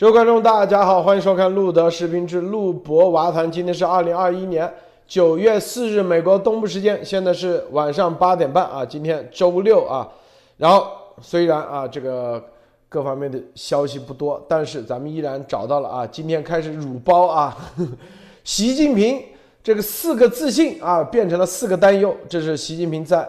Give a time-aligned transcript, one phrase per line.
[0.00, 3.52] 各位观众，大家好，欢迎收看路德视频之路博娃谈。
[3.52, 4.72] 今天是二零二一年
[5.06, 8.82] 九月四日，美国东部时间，现在是晚上八点半啊。
[8.82, 10.10] 今天周六啊，
[10.56, 10.86] 然后
[11.20, 12.42] 虽然啊这个
[12.88, 16.06] 各方面的消息不多，但是咱们依然找到了啊。
[16.06, 17.54] 今天开始乳包啊，
[18.42, 19.22] 习近平
[19.62, 23.28] 这个四个自信啊变成了四个担忧，这是习近平在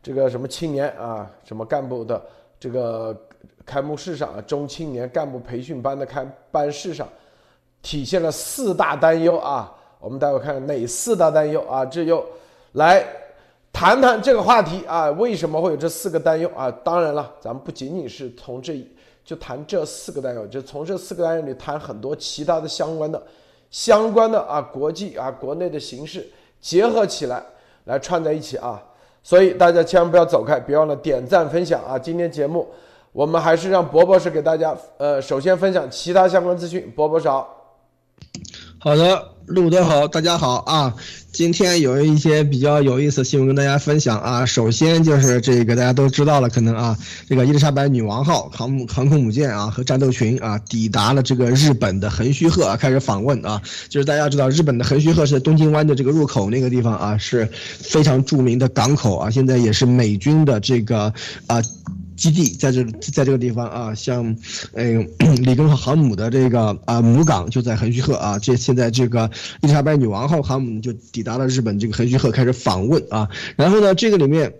[0.00, 2.22] 这个什么青年啊什么干部的
[2.60, 3.12] 这个。
[3.64, 7.08] 开幕式上啊，中青年干部培训班的开班式上，
[7.80, 9.72] 体现了四大担忧啊。
[10.00, 11.84] 我们待会看哪四大担忧啊？
[11.84, 12.24] 这就
[12.72, 13.04] 来
[13.72, 15.08] 谈谈这个话题啊。
[15.12, 16.68] 为什么会有这四个担忧啊？
[16.82, 18.84] 当然了，咱们不仅仅是从这
[19.24, 23.22] 就谈这四个担忧，就从这四个担忧里谈很多其他的相关的、
[23.70, 26.28] 相关的啊，国际啊、国内的形势
[26.60, 27.40] 结合起来
[27.84, 28.82] 来串在一起啊。
[29.22, 31.96] 所以大家千万不要走开，别忘了点赞分享啊。
[31.96, 32.66] 今天节目。
[33.12, 36.90] 我们还是让博博士给大家，呃，首先分享其他相关资讯。
[36.96, 37.46] 博博士好，
[38.78, 40.94] 好的，路德好，大家好啊。
[41.30, 44.46] 今天有一些比较有意思的新闻跟大家分享啊。
[44.46, 46.96] 首先就是这个大家都知道了，可能啊，
[47.28, 53.60] 这个伊丽莎白女王号航母航空母舰啊和战斗群啊抵达了这个日本的横须贺啊，开始访问啊。
[53.90, 61.12] 就是大家知道，日本的横须贺是东京湾的这个入口那个地方啊，是非常著名的港口啊，现在也是美军的这个
[61.46, 61.60] 啊。
[62.22, 64.36] 基地在这，在这个地方啊，像，
[64.74, 65.04] 嗯，
[65.42, 68.38] 里根航母的这个啊母港就在横须贺啊。
[68.38, 69.28] 这现在这个
[69.60, 73.28] 伊丽莎白女王号航母就抵达了日本这个横须贺，开始访问啊。
[73.56, 74.54] 然后呢，这个里面。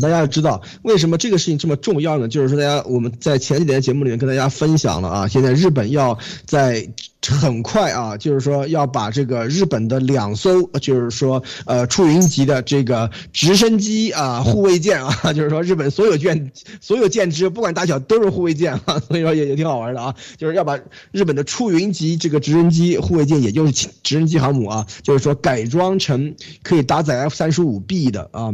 [0.00, 2.28] 大家要知道为什么这个事情这么重要呢？
[2.28, 6.88] 就是说，大家我们在前几天节目里面跟大家分享了啊，现在日本要在
[7.26, 20.78] 很快啊，就是说要把这个日本的两艘，就是说呃出云级的这个直升机啊护卫舰啊， 就是说日本所有舰所有舰只不管大小都是护卫舰啊， 所以说也也挺好玩的啊，就是要把
[21.12, 28.52] 日本的出云级这个直升机护卫舰，也就是直升机航母啊，就是说改装成可以搭载 F 三十五 B 的啊。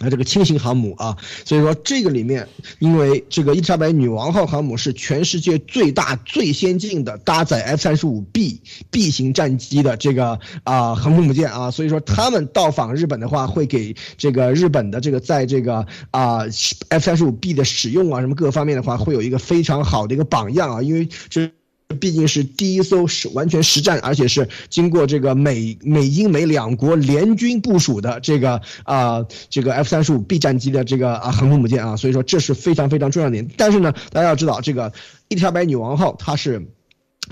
[0.00, 2.46] 啊，这个轻型航母啊，所以说这个里面，
[2.80, 16.40] 因为这个伊丽莎白女王号航母是全世界最大、最先进的搭载 F 三十五 B B 型战机的这个啊航空母舰啊，所以说他们到访日本的话，会给这个日本的这个在这个啊
[16.88, 21.50] F 三十五 B 的使用啊什么各方面的话，会有一个非常好的一个榜样啊，因为这。
[22.00, 33.48] 毕竟是第一艘是完全实战，而且是经过这个美美英美两国联军部署的这个啊这个 F 三十五 B 战机的这个啊航空母舰啊，所以说这是非常非常重要的点。
[33.56, 34.92] 但是呢，大家要知道，这个
[35.28, 36.66] 伊丽莎白女王号它是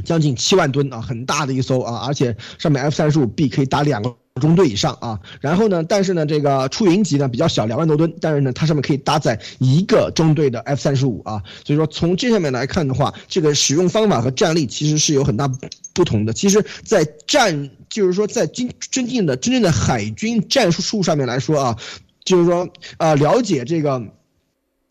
[0.05, 4.15] 将近七万吨啊，很大的一艘啊，而且上面 F 三十五 B 可以打两个。
[4.41, 15.49] 中队以上啊，然后呢，但是呢，这个出云级呢比较小，两万多吨，但是呢，它上面可以搭载一个中队的 F 三十五啊，所以说从这上面来看的话，这个使用方法和战力其实是有很大
[15.93, 16.33] 不同的。
[16.33, 21.77] 其实，在战就是说在真真正的真正的海军战术术上面来说啊，
[22.25, 24.03] 就是说啊，了解这个。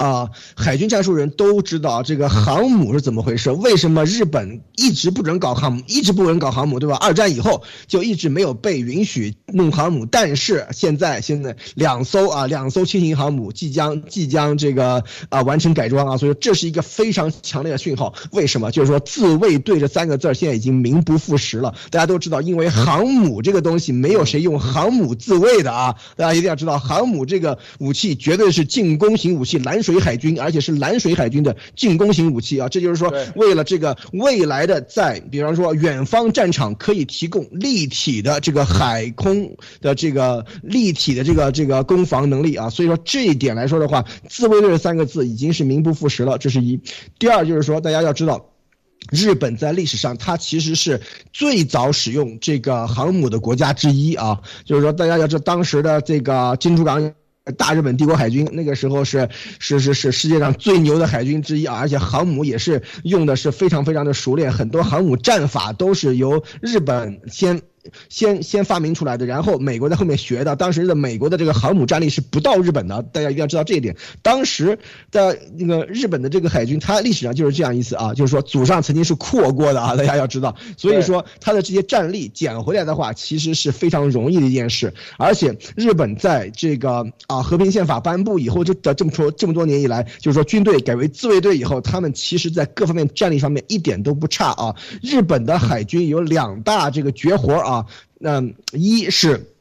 [0.04, 3.50] 啊，海军战术人都知道这个航母是怎么回事？
[3.52, 6.98] 为什么日本一直不准搞航母，一直不准搞航母，对吧？
[7.00, 18.14] 二战以后就一直没有被允许弄航母，但是现在现在两艘啊，两艘轻型航母即将即将这个啊完成改装啊，所以这是一个非常强烈的讯号。
[18.34, 18.72] 为什么？
[18.72, 21.74] 就是说自卫队这三个字现在已经名不副实了。
[21.92, 29.93] 大家都知道，因为航母这个东西没有谁用航母自卫的啊，大家一定要知道，航母这个武器绝对是进攻型武器，蓝水。
[30.00, 32.70] 海军，而且是蓝水海军的进攻型武器啊！
[32.70, 42.70] 这就是说，为了这个未来的在，比方说远方战场，可以提供立体的这个海空的这个立体的这个这个攻防能力啊！
[42.70, 46.38] 所以说这一点来说的话，自卫队三个字已经是名不副实了。
[46.38, 46.80] 这是一。
[47.20, 48.50] 第二就是说，大家要知道，
[49.12, 51.02] 日本在历史上它其实是
[51.32, 54.40] 最早使用这个航母的国家之一啊！
[54.66, 57.14] 就是说，大家要知道当时的这个金竹港。
[57.58, 59.30] 大日本帝国海军那个时候是
[59.60, 67.62] 是是是世界上最牛的海军之一啊，而且航母也是用的是非常非常的熟练，很多航母战法都是由日本先。
[68.10, 70.56] 先先发明出来的，然后美国在后面学的。
[70.56, 73.96] 当时的美国的这个航母战力是不到日本的，大家一定要知道这一点。
[74.22, 74.78] 当时
[75.12, 80.56] 的那个日本的这个海军，它历史上就是这样意思啊，就是说祖上曾经是扩过的啊，大家要知道。
[80.78, 84.94] 所以说它的这些战力捡回来的话，其实是非常容易的一件事。
[85.18, 94.76] 而且日本在这个啊和平宪法颁布以后，这的这么说这么多年以来，就是说军队改为自卫队以后，他们其实在各方面战力方面一点都不差啊。
[95.02, 97.73] 日本的海军有两大这个绝活啊。
[97.74, 97.86] 啊，
[98.20, 98.42] 那
[98.72, 99.53] 一是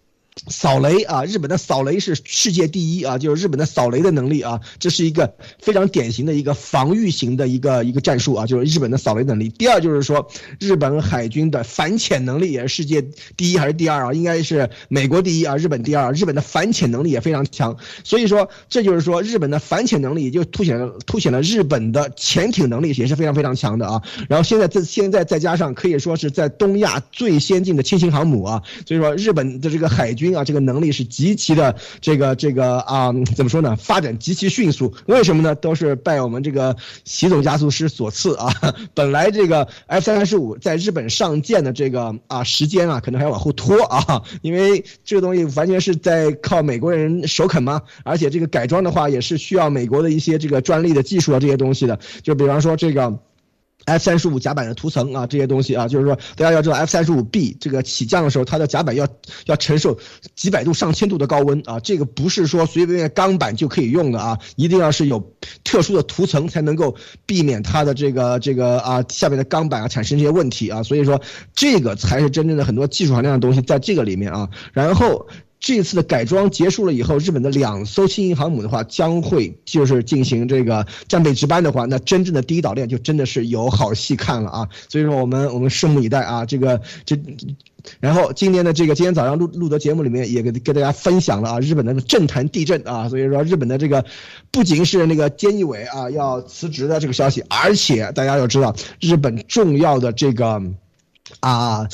[0.49, 9.51] 扫雷啊，日本的扫雷是世界第一啊，就是日本的扫雷的能力啊，这是一个非常典型的一个防御型的一个一个战术啊，就是日本的扫雷能力。
[9.51, 10.27] 第二就是说，
[10.59, 13.03] 日本海军的反潜能力也是世界
[13.37, 14.13] 第一还是第二啊？
[14.13, 16.13] 应该是美国第一啊，日本第二。
[16.13, 24.03] 日本的反潜能力也非常强，所以说这就是说日本的反潜能力也就凸显了凸显了日本的潜艇能力也是非常非常强的啊。
[24.29, 30.22] 然后现在这现在再加上可以说是在东亚最先进的轻型航母啊，所以说日本的这个海军。
[30.23, 33.75] 军啊，这个能力是极其的，这个这个啊，怎么说呢？
[33.77, 34.95] 发展极其迅速。
[35.07, 35.53] 为什么呢？
[35.57, 38.55] 都是拜我们这个习总加速师所赐啊。
[38.95, 47.83] 本来这个 F 三十五在日本上舰的这个啊时间啊，可能还要往后拖啊，因为这个东西完全是在靠美国人首肯嘛。
[48.05, 51.99] 而且这个改装的话，也是需要美国的一些这个专利的技术啊这些东西的。
[52.23, 53.19] 就比方说这个。
[53.85, 59.09] F 三十五甲板的涂层啊，这些东西啊，就是说大家要知道，F 三十五 B 这个起降的时候，它的甲板要
[59.47, 59.99] 要承受
[60.35, 65.33] 几百度、上千度的高温啊，这个不是说随随便便钢板就可以用的啊，一定要是有
[65.65, 66.95] 特殊的涂层才能够
[67.27, 71.21] 避免它的这个这个啊下面的钢板啊产生这些问题啊，所以说
[71.55, 75.27] 这个才是真正的很多技术含量的东西在这个里面啊，然后。
[75.63, 84.69] 这次的改装结束了以后，日本的两艘轻型航母的话，将会就是进行这个战备值班的话，那真正的第一岛链就真的是有好戏看了啊！
[84.89, 86.45] 所以说我们我们拭目以待啊！
[86.45, 87.17] 这个这，
[88.01, 94.05] 然后今年的这个今天早上录录的节目里面也给给大家分享了啊，日本的政坛地震啊，所以说日本的这个
[94.51, 100.61] 不仅是那个菅义伟啊要辞职的这个消息，而且大家要知道日本重要的这个。
[101.41, 101.89] 啊，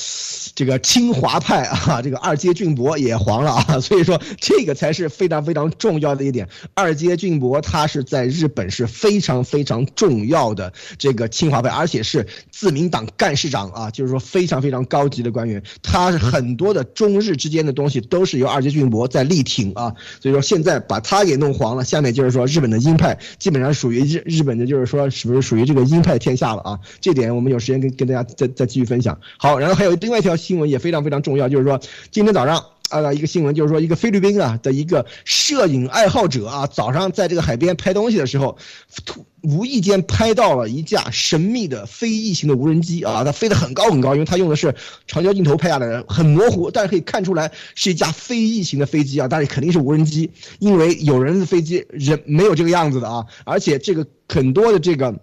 [0.55, 6.49] 这个清华派啊， 这个二阶俊博也黄了啊， 所以说这个才是非常非常重要的一点。
[6.75, 15.63] 二阶俊博他是在日本是非常非常重要的这个清华派，而且是自民党干事长啊，就是说非常非常高级的官员。
[15.83, 26.79] 他是很多的中日之间的东西都是由二阶俊博在力挺啊，所以说现在把他给弄黄了，下面就是说日本的鹰派基本上属于日日本的，就是说是不是属于这个鹰派天下了啊？
[27.01, 29.19] 这点我们有时间跟跟大家再再继续分享。
[29.37, 31.81] 好，然后还有另外一条新闻也非常非常重要，就是说
[32.11, 38.57] 今天早上啊一个新闻，就是说一个菲律宾啊的一个摄影爱好者啊，早上在这个海边拍东西的时候，
[39.05, 44.75] 突无意间拍到了一架神秘的非异形的无人机啊，它飞得很高很高，因为它用的是
[45.07, 55.15] 长焦镜头拍下来的，很模糊，但是可以看出来是一架非异形的飞机啊，但是肯定是无人机，因为有人的飞机人没有这个样子的啊，而且这个很多的这个。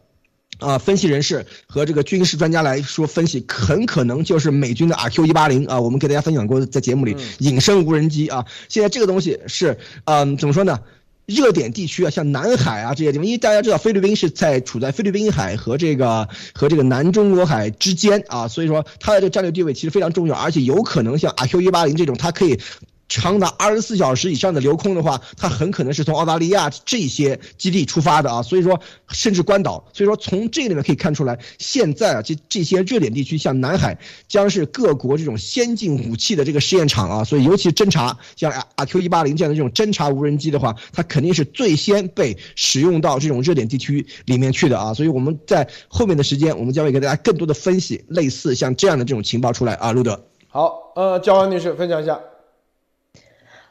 [0.60, 8.46] 啊，分析人士和这个军事专家来说，分析很可能就是美军的 RQ 一八零啊，我们给大家分享过，在节目里隐身无人机啊。
[8.70, 10.80] 现在这个东西是，嗯，怎么说呢？
[11.26, 22.60] 热点地区啊，像南海啊这些地方，因为大家知道菲律宾是在处在菲律宾海和这个和这个南中国海之间啊，所以说它的这个战略地位其实非常重要，而且有可能像 RQ 一八零这种，它可以。
[23.08, 28.80] 长达二十四小时以上的留空的话，它很可能是从澳大利亚这些基地出发的啊，所以说
[29.10, 33.98] 甚至关岛，所以说从这里面可以看出来，现在啊这这些热点地区，像南海
[34.28, 50.26] 将是各国这种先进武器的这个试验场啊，所以尤其侦察像阿 Q 一八零这样的这种侦察无人机的话，它肯定是最先被使用到这种热点地区里面去的啊，所以我们在后面的时间，我们将会给大家更多的分析类似像这样的这种情报出来啊，路德。
[50.48, 52.20] 好，呃，焦安女士分享一下。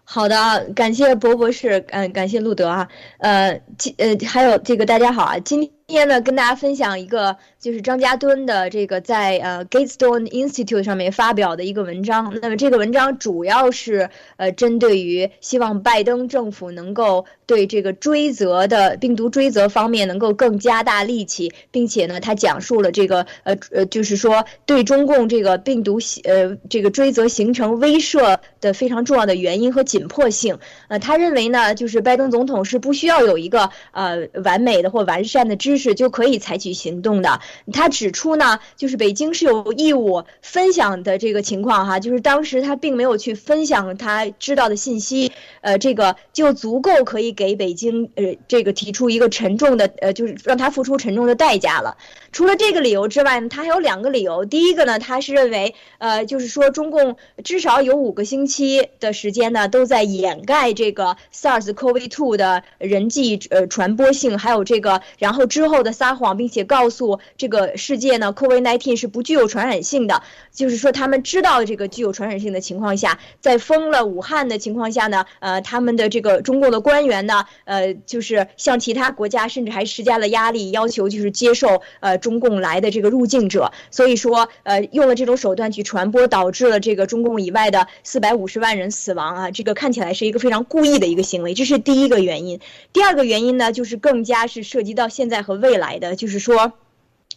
[0.04, 5.73] 好的，感谢博博士，嗯，感谢路德啊，呃，今呃还有这个大家好啊，今。
[5.86, 12.38] 今天呢，跟大家分享一个，就是张家敦的这个在呃 Gatestone Institute 上面发表的一个文章。
[12.40, 30.58] 那么这个文章主要是呃针对于希望拜登政府能够对这个追责的病毒追责方面能够更加大力气，并且呢，他讲述了这个呃呃，就是说对中共这个病毒呃这个追责形成威慑的非常重要的原因和紧迫性。
[30.88, 35.73] 呃，他认为呢，就是拜登总统是不需要有一个呃完美的或完善的知。
[35.76, 37.40] 是就可以采取行动的。
[37.72, 51.96] 他指出呢，就是北京是有义务分享的这个情况哈，就是当时他并没有去分享他知道的信息，呃，这个就足够可以给北京呃这个提出一个沉重的呃，就是让他付出沉重的代价了。
[52.30, 54.44] 除了这个理由之外呢，他还有两个理由。
[54.44, 65.63] 第一个呢，他是认为呃，就是说中共至少有五个星期的时间呢，都在掩盖这个 SARS-CoV-2 的人际呃传播性，还有这个然后之。
[65.64, 92.60] 之后的撒谎，并且告诉这个世界呢，COVID-19 是不具有传染性的，就是说他们知道这个具有传染性的情况下，在封了武汉的情况下呢，呃，他们的这个中共的官员呢，呃，就是向其他国家甚至还施加了压力，要求就是接受呃中共来的这个入境者，所以说呃用了这种手段去传播，导致了这个中共以外的四百五十万人死亡啊，这个看起来是一个非常故意的一个行为，这是第一个原因。
[92.92, 96.72] 第二个原因呢，就是更加是涉及到现在和未来的，就是说。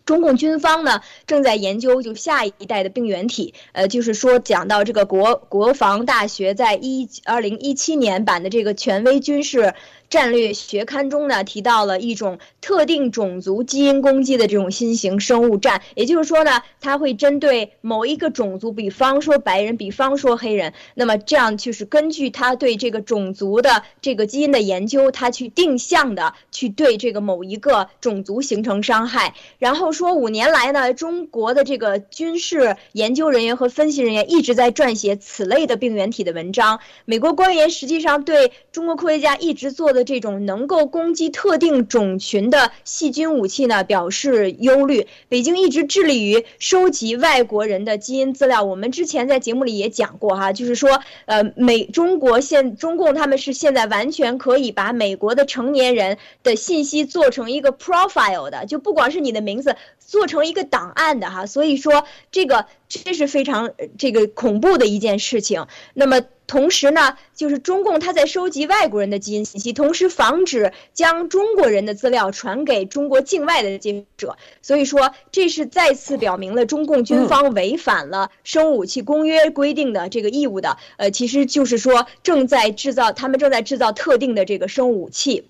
[0.06, 9.74] 中共军方呢正在研究就下一代的病原体，呃，就是说讲到这个国国防大学在一二零一七年版的这个权威军事。
[10.10, 29.34] 战略学刊中呢提到了一种特定种族基因攻击的这种新型生物战，也就是说呢，它会针对某一个种族，比方说白人，比方说黑人，那么这样就是根据他对这个种族的这个基因的研究，他去定向的去对这个某一个种族形成伤害。
[29.60, 36.80] 然后说五年来呢，中国的这个军事研究人员和分析人员一直在撰写此类的病原体的文章。
[37.06, 39.97] 美国官员实际上对中国科学家一直做的。
[39.98, 45.08] 的这种能够攻击特定种群的细菌武器呢，表示忧虑。
[45.28, 48.64] 北京一直致力于收集外国人的基因资料。
[48.64, 59.76] 我们之前在节目里也讲过哈，就是说，呃，美中国现中共他们是现在完全可以把美国的成年人的信息做成一个 profile 的，就不管是你的名字，
[60.08, 61.46] 做成一个档案的哈。
[61.46, 65.68] 所以说，这个这是非常这个恐怖的一件事情。
[65.94, 66.20] 那么。
[66.48, 74.38] 同时呢，就是中共他在收集外国人的基因信息，同时防止将中国人的资料传给中国境外的记者。
[74.62, 80.78] 所以说，这是再次表明了中共军方违反了生物武器公约规定的这个义务的。
[80.96, 85.50] 呃，其实就是说正在制造，他们正在制造特定的这个生物武器。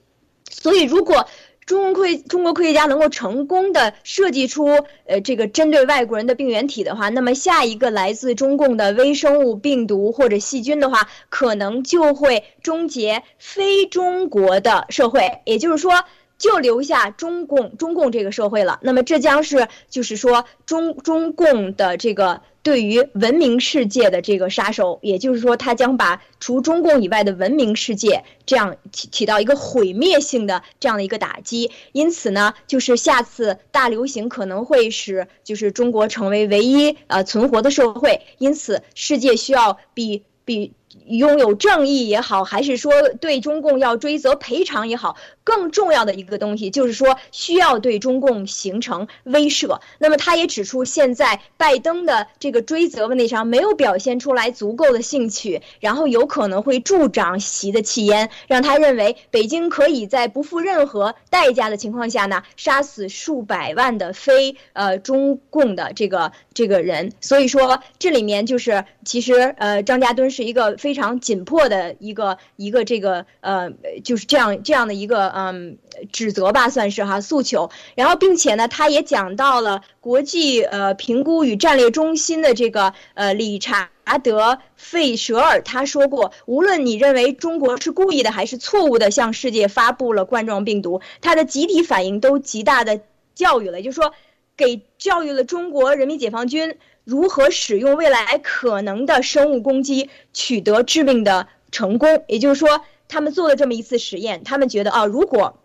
[0.49, 1.27] 所以如果。
[1.67, 4.67] 中国科中国科学家能够成功的设计出
[5.05, 16.05] 呃这个针对外国人的病原体的话，那么下一个来自中共的微生物病毒或者细菌的话，可能就会终结非中国的社会，也就是说，
[16.37, 18.79] 就留下中共中共这个社会了。
[18.81, 22.41] 那么这将是就是说中中共的这个。
[22.63, 31.71] 对于文明世界的这个杀手，也就是说，他将把除中共以外的文明世界这样起起到一个毁灭性的这样的一个打击。
[31.93, 38.19] 因此呢，就是下次大流行可能会使就是中国成为唯一呃存活的社会。
[38.37, 40.73] 因此，世界需要比比。
[41.05, 42.91] 拥有正义也好，还是说
[43.21, 45.15] 对中共要追责赔偿也好，
[45.47, 49.79] 更重要的一个东西就是说需要对中共形成威慑。
[49.97, 67.13] 那么他也指出，现在拜登的这个追责问题上没有表现出来足够的兴趣，然后有可能会助长习的气焰，让他认为北京可以在不付任何代价的情况下呢，杀死数百万的非呃中共的这个这个人。
[67.21, 70.75] 所以说这里面就是其实呃张家墩是一个。
[70.77, 73.71] 非常紧迫的一个一个这个呃，
[74.03, 75.77] 就是这样这样的一个嗯
[76.11, 77.69] 指责吧，算是哈诉求。
[77.95, 83.91] 然后，并且呢，他也讲到了国际呃评估与战略中心的这个呃理查
[84.23, 93.01] 德费舍尔他说过，无论你认为中国是故意的还是错误的向世界发布了冠状病毒，他的集体反应都极大的
[93.35, 94.13] 教育了，也就是说，
[94.55, 96.77] 给教育了中国人民解放军。
[97.03, 102.25] 如何使用未来可能的生物攻击取得致命的成功？
[102.27, 105.57] 也就是说，他们做了这么一次实验，他们觉得啊，如果，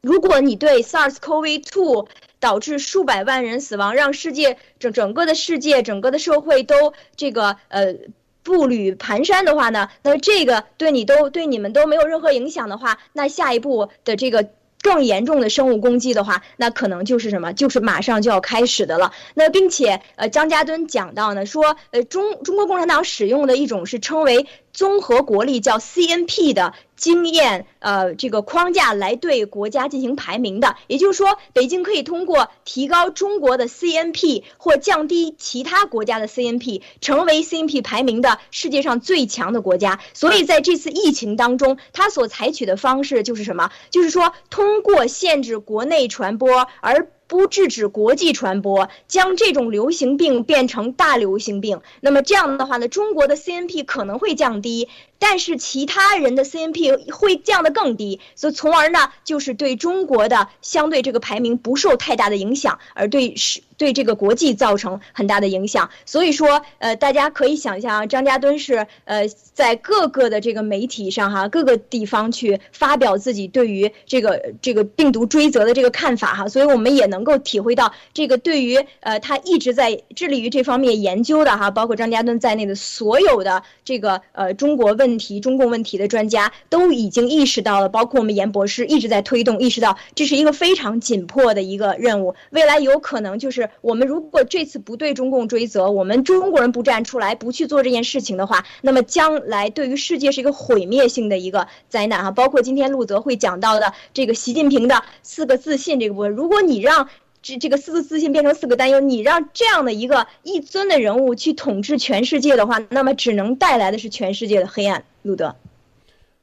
[0.00, 2.06] 如果你对 SARS-CoV-2
[2.40, 7.94] 导致数百万人死亡，让世界整整个的世界整个的社会都这个呃
[8.42, 14.48] 步履蹒跚的话呢，那这个对你都对你们都没有任何影响的话，那下一步的这个。
[14.82, 17.52] 更严重的生物攻击的话，那可能就是什么？
[17.52, 19.10] 就是马上就要开始的了。
[19.34, 24.46] 那并且，呃，张家墩讲到呢，说，呃，中中国共产党使用的一种是称为。
[24.76, 39.98] 综合国力叫 CNP 的经验，呃，这个框架来对国家进行排名的，也就是说，北京可以通过提高中国的 CNP 或降低其他国家的 CNP，成为 CNP 排名的世界上最强的国家。
[40.12, 43.70] 所以在这次疫情当中，他所采取的方式就是什么？
[43.90, 47.08] 就是说，通过限制国内传播而。
[47.28, 65.88] 不制止国际传播，将这种流行病变成大流行病，那么这样的话呢，中国的 CNP 可能会降低，但是其他人的 CNP 会降得更低，所以从而呢，就是对中国的相对这个排名不受太大的影响，而对是对这个国际造成很大的影响。
[66.04, 76.48] 所以说，呃，大家可以想象，张家墩是呃在各个的这个媒体上哈，各个地方去发表自己对于这个这个病毒追责的这个看法哈。
[76.48, 92.34] 所以我们也能够体会到，这个对于呃他一直在致力于这方面研究的哈，包括张家墩在内的所有的这个呃中国问题、中共问题的专家都已经意识到了，包括我们严博士一直在推动，意识到这是一个非常紧迫的一个任务。
[92.50, 102.30] 未来有可能就是我们如果这次不对中共追责，我们中国人不站出来，不去做这件事情的话，那么将来对于世界是一个毁灭性的一个灾难哈。
[102.30, 107.08] 包括今天陆泽会讲到的这个习近平的四个自信这个部分，如果你让
[107.42, 115.04] 这这个四个自信变成四个担忧，你让这样的一个一尊的人物去统治全世界的话，那么只能带来的是全世界的黑暗。
[115.22, 115.54] 路德，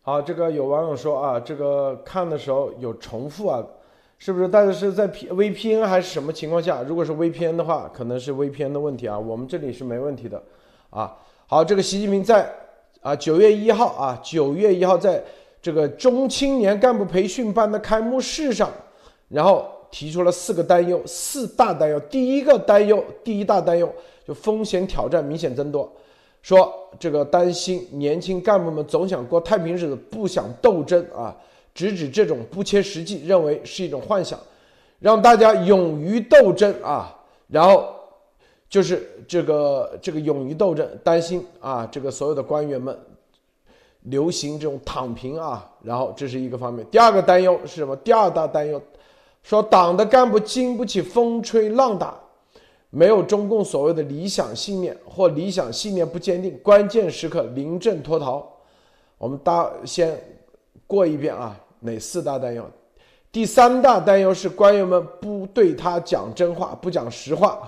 [0.02, 3.64] 好，这个有网友说啊，这个看的时候有重复啊，
[4.24, 4.48] 是不是？
[4.48, 6.82] 但是是在 P VPN 还是什么情况下？
[6.84, 10.42] 如果是 VPN 的话，可能是 VPN 的问题啊，我们这里是没问题的
[10.92, 11.14] 啊。
[11.46, 12.50] 好，这个习近平在
[13.02, 15.22] 啊九月一号啊九月一号在
[15.62, 18.72] 这个中青年干部培训班的开幕式上，
[19.28, 22.00] 然后提出了四个担忧，四大担忧。
[22.00, 23.94] 第一个担忧，第一大担忧
[24.26, 25.92] 就风险挑战明显增多。
[26.42, 31.36] 说这个担心年轻干部们总想过太平日子，不想斗争啊，
[31.74, 34.40] 直指这种不切实际，认为是一种幻想，
[35.00, 37.14] 让大家勇于斗争啊，
[37.48, 37.94] 然后
[38.70, 42.98] 就是这个这个勇于斗争，担心啊这个所有的官员们
[44.02, 46.86] 流行这种躺平啊，然后这是一个方面。
[46.92, 47.96] 第二个担忧是什么？
[47.98, 48.82] 第二大担忧
[49.42, 52.20] 说党的干部经不起风吹浪打。
[52.96, 58.48] 没有中共所谓的理想信念，或理想信念不坚定，关键时刻临阵脱逃。
[59.18, 60.16] 我们大先
[60.94, 62.70] 过一遍啊，哪四大担忧？
[63.32, 67.68] 第三大担忧是官员们不对他讲真话，不讲实话。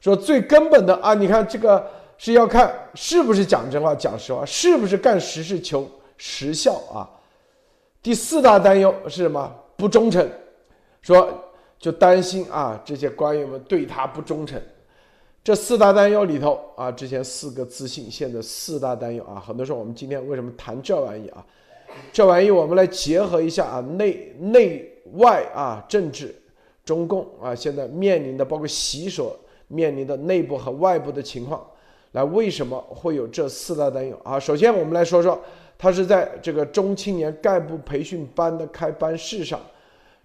[0.00, 1.84] 说最根本的啊，你看这个
[2.16, 5.84] 是要看是不是讲真话、讲实话，是不是干实事求
[6.16, 7.10] 实效啊。
[8.00, 9.52] 第四大担忧是什么？
[9.76, 10.30] 不忠诚。
[11.02, 11.28] 说。
[11.80, 14.60] 就担心啊，这些官员们对他不忠诚。
[15.44, 19.38] 这四大担忧里头啊，之前四个自信，现在四大担忧啊。
[19.38, 21.46] 很多时候我们今天为什么谈这玩意啊？
[22.12, 26.34] 这玩意我们来结合一下啊，内内外啊，政治，
[26.84, 31.66] 中共啊，现在面临的包括习所面临的内部和外部的情况，
[32.12, 34.38] 来为什么会有这四大担忧啊？
[34.38, 35.40] 首先我们来说说，
[35.76, 39.60] 他是在这个中青年干部培训班的开班式上。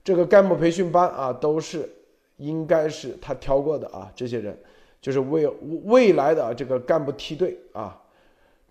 [0.04, 1.90] 这个干部培训班啊，都是
[2.36, 4.58] 应该是他挑过的啊，这些人
[5.00, 5.48] 就是为
[5.86, 7.98] 未来的这个干部梯队啊，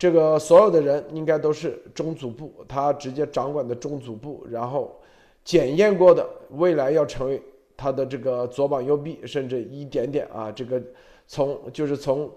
[0.02, 5.00] 这个所有的人应该都是中组部，他直接掌管的中组部，然后
[5.44, 7.40] 检验过的，未来要成为
[7.76, 10.82] 他的这个左膀右臂，甚至一点点啊，这个
[11.28, 12.28] 从就是从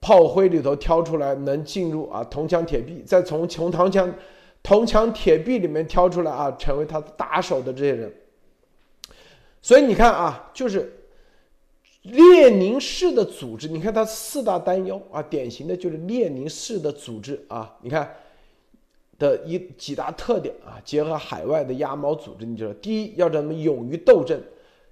[0.00, 4.12] 炮灰里头挑出来能进入啊铜墙铁壁，再从从铜墙
[4.60, 8.12] 铜墙铁壁里面挑出来啊，成为他的打手的这些人。
[9.60, 10.92] 所以你看啊，就是
[12.02, 17.76] 列宁式的组织，你看它四大担忧啊，典型的就是列宁式的组织啊。
[17.80, 18.12] 你看
[19.18, 24.40] 的一几大特点啊，结合海外的鸭毛组织，你知道，第一要怎么勇于斗争，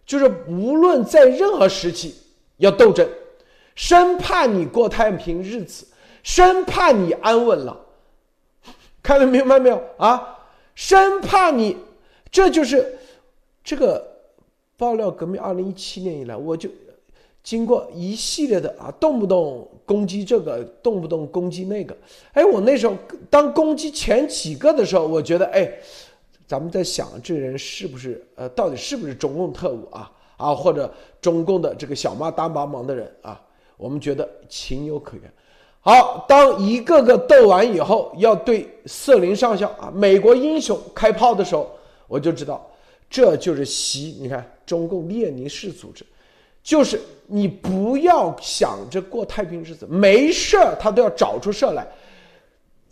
[0.07, 2.15] 就是无论在任何时期
[2.59, 3.09] 要斗争，
[3.75, 5.87] 生怕你过太平日子，
[6.23, 7.87] 生怕你安稳了，
[9.03, 10.39] 看得明白没有啊？
[10.75, 11.77] 生怕你，
[12.31, 12.99] 这就是
[13.65, 14.09] 这个。
[14.81, 16.67] 爆料革命二零一七年以来，我就
[17.43, 21.97] 经过一系列的啊，动不动攻击这个，动不动攻击那个。
[22.33, 22.95] 哎，我那时候
[23.29, 25.73] 当攻击前几个的时候，我觉得哎，
[26.47, 33.41] 咱们在想这人是不是呃，到底是不是中共特务啊啊，或者中共的这个小妈当帮忙的人啊？
[33.77, 35.33] 我们觉得情有可原。
[35.81, 41.71] 好，当一个个斗完以后，要对瑟林上校啊，美国英雄开炮的时候，
[42.07, 42.65] 我就知道。
[43.09, 46.05] 这就是习，你看中共列宁式组织，
[46.71, 51.85] 就是你不要想着过太平日子，没事儿他都要找出事儿来，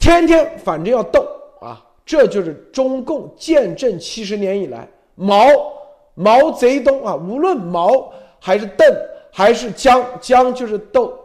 [0.01, 1.25] 天天反正要斗
[1.61, 5.39] 啊，这就是中共建政七十年以来，毛
[6.17, 8.85] 毛泽东啊，无论毛还是邓
[9.33, 11.17] 还是江江，就是斗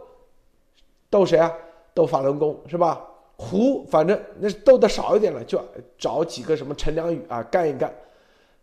[1.10, 1.52] 斗谁啊？
[1.92, 3.04] 斗法轮功是吧？
[3.34, 5.60] 胡反正那斗的少一点了，就
[5.98, 7.92] 找几个什么陈良宇啊干一干。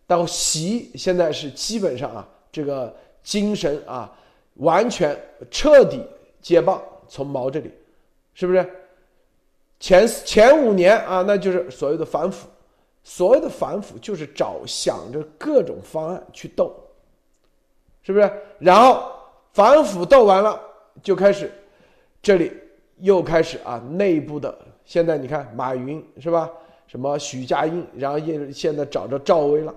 [0.07, 4.11] 到习现在是基本上啊，这个精神啊，
[4.55, 5.17] 完全
[5.49, 6.05] 彻底
[6.41, 7.71] 接棒从毛这里，
[8.33, 8.69] 是不是？
[9.79, 12.47] 前前五年啊，那就是所谓的反腐，
[13.03, 16.71] 所谓的反腐就是找想着各种方案去斗，
[18.03, 18.31] 是不是？
[18.59, 19.11] 然后
[19.53, 20.59] 反腐斗完了，
[21.01, 21.51] 就开始
[22.21, 22.51] 这里
[22.99, 24.55] 又开始啊内部的。
[24.85, 26.49] 现在你看马云是吧？
[26.85, 29.73] 什么许家印，然后现现在找着赵薇了，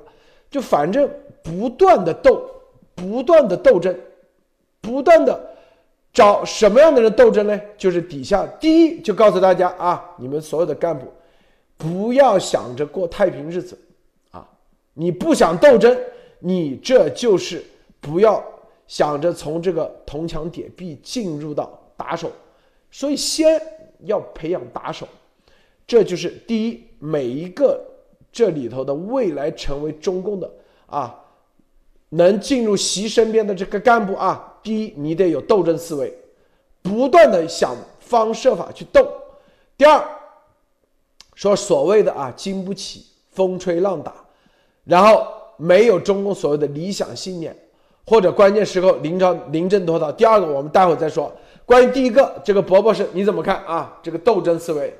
[0.50, 1.08] 就反正
[1.42, 2.44] 不断的斗，
[2.94, 3.94] 不断的斗争，
[4.80, 5.54] 不断的
[6.12, 7.60] 找什么样的人斗争呢？
[7.76, 11.12] 就是底下第一就告诉大家啊，你们所有的干部
[11.76, 13.78] 不要想着过太平日子
[14.30, 14.48] 啊，
[14.94, 15.98] 你不想斗争，
[16.38, 17.64] 你这就是
[18.00, 18.42] 不要
[18.86, 22.30] 想着从这个铜墙铁壁进入到打手，
[22.90, 23.60] 所以先
[24.00, 25.08] 要培养打手。
[25.86, 27.82] 这就是第一，每一个
[28.30, 30.50] 这里头的未来成为中共的
[30.86, 31.23] 啊，
[32.16, 36.16] 能进入习身边的这个干部啊，第一你得有斗争思维，
[36.80, 39.06] 不断的想方设法去斗。
[39.76, 40.02] 第二，
[41.34, 44.14] 说所谓的啊经不起风吹浪打，
[44.84, 47.56] 然后没有中共所谓的理想信念，
[48.06, 50.12] 或者关键时候临朝临阵脱逃。
[50.12, 51.32] 第二个，我们待会再说。
[51.66, 53.98] 关于第一个，这个伯伯是你怎么看啊？
[54.04, 54.96] 这个斗争思维。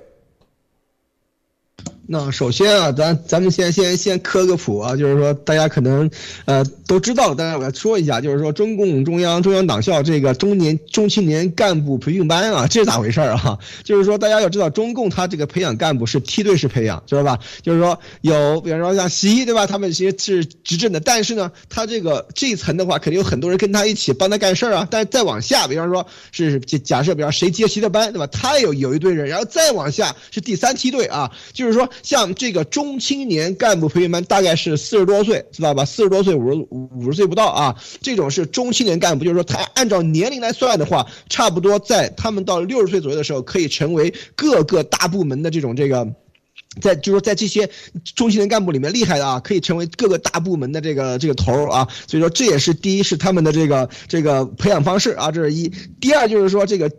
[2.07, 6.11] 那首先啊，咱咱们先先先科个普啊，就是说大家可能
[6.45, 13.59] 呃都知道了，但是我要说一下，就是说中共中央中央党校这个中年中青年干部培训班啊，这是咋回事儿啊？
[13.85, 17.38] 就是说大家要知道，中共他这个培养干部是梯队式培养，知道吧？
[17.62, 19.67] 就是说有，比方说像习对吧？
[19.67, 24.87] 他们其实是执政的，但是呢，他这个这一层的话，肯定有很多人跟他一起帮他干事儿啊。
[24.90, 28.27] 但是再往下，比方说是假假设，比方谁接习的班对吧？
[28.27, 31.88] 他有有一堆人，然后再往下是第三梯队啊，就是说。
[32.02, 35.85] 像这个中青年干部培训班，大概是四十多岁，知道吧？
[35.85, 37.76] 四十多岁，五十五十岁不到啊。
[38.02, 46.07] 这种是中青年干部，就是说他按照年龄来算的话，差不多在他们到六十岁左右的时候，可以成为各个大部门的这种这个，
[46.80, 47.68] 在就是说在这些
[48.14, 51.88] 中青年干部里面厉害的啊，可以成为各个大部门的这个这个头啊。
[52.07, 55.72] 所以说这也是第一是他们的这个这个培养方式啊，这是一。
[56.00, 56.90] 第二就是说这个。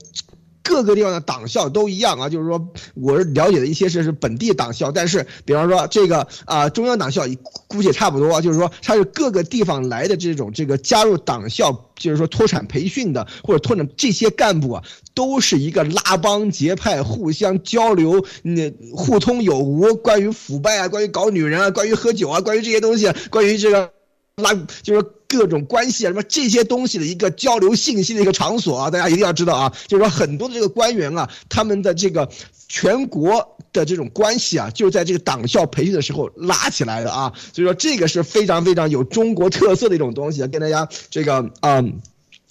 [0.65, 7.21] 各个地方的党校都一样啊，就是说，我了解的一些是是本地党校，但是比方说这个啊中央党校
[7.67, 23.94] 估计也差不多，就是说它是各个地方来的这种这个加入党校，就是说脱产培训的或者脱产这些干部啊，都是一个拉帮结派、互相交流、那互通有无，关于腐败啊，关于搞女人啊，关于喝酒啊，关于这些东西，关于这个。
[24.41, 29.73] 拉就是各种关系啊，什么这些东西的一个交流信息的一个场所啊，大家一定要知道啊。
[29.87, 32.29] 就是说很多的这个官员啊，他们的这个
[32.67, 37.31] 全国的这种关系啊，就在这个党校培训的时候拉起来的啊。
[37.53, 42.01] 所以说这个是非常非常有中国特色的一种东西，跟大家这个嗯。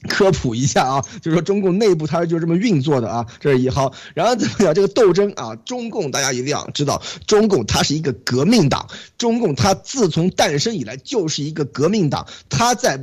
[0.09, 3.93] 科普一下啊， 就是说中共内部它就这么运作的啊，这是一号。
[4.15, 5.55] 然后怎么讲这个斗争啊？
[5.65, 8.89] 中共大家一定要知道，中共它是一个革命党，
[9.19, 12.99] 中共它自从诞生以来就是一个革命党，它在。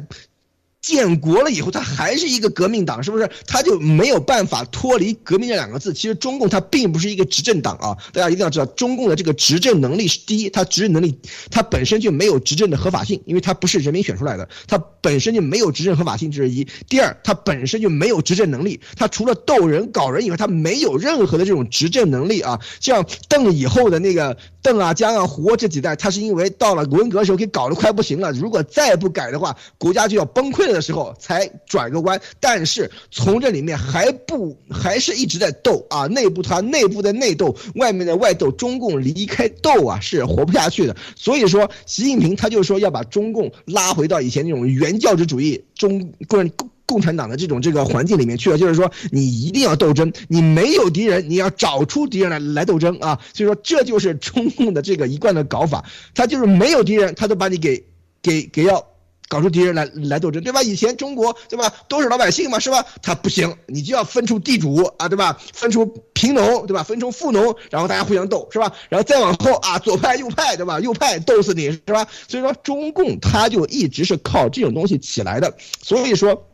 [0.82, 3.30] 建国了以后，他还是一个革命党，是不是？
[3.46, 5.94] 他就没有办法脱离革命这两个字。
[5.94, 11.16] 其实中共它并不是一个执政党啊，大家一定要知道，中共的这个执政能力是第一，它执政能力
[11.52, 16.68] 它本身就没有执政的合法性，因为它不是人民选出来的，它本身就没有执政合法性，这是一。
[16.90, 22.60] 第二，它本身就没有执政能力，它除了斗人搞人以外，它没有任何的这种执政能力啊。
[22.80, 30.71] 像邓以后的那个邓啊、江啊、胡这几代，他是因为到了文革时候给搞得快不行了，如果再不改的话，国家就要崩溃了。
[30.72, 40.96] 的时候才转个弯，但是从这里面还不还是一直在斗啊，内部他内部的内斗，外面的外斗，中共离开斗啊是活不下去的。
[41.16, 48.58] 所以说，习近平他就说要把中共拉回到以前那种原教旨主义中共共共产党的这种这个环境里面去了。
[48.58, 53.20] 就是说，你一定要斗争，你没有敌人，你要找出敌人来来斗争啊。
[53.34, 57.84] 所以说，这就是中共的这个一贯的搞法，他就是没有敌人，他都把你给
[58.22, 58.91] 给给要。
[59.32, 60.62] 搞出敌人来来斗争，对吧？
[60.62, 62.86] 以前中国对吧，都是老百姓嘛，是吧？
[63.02, 65.40] 他不行，你就要分出地主啊，对吧？
[65.54, 66.84] 分出贫农，对吧？
[66.84, 68.70] 分出富农，然后大家互相斗，是吧？
[68.90, 70.82] 然后再往后啊，左派右派，对吧？
[70.82, 72.06] 右派斗死你，是吧？
[72.28, 75.56] 所以说中共他就一直是靠这种东西起来的。
[75.82, 76.46] 所以说，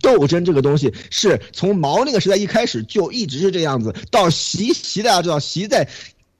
[0.00, 5.86] 斗争这个东西是从毛那个时代一开始就一直是这样子，到习习大家知道习在。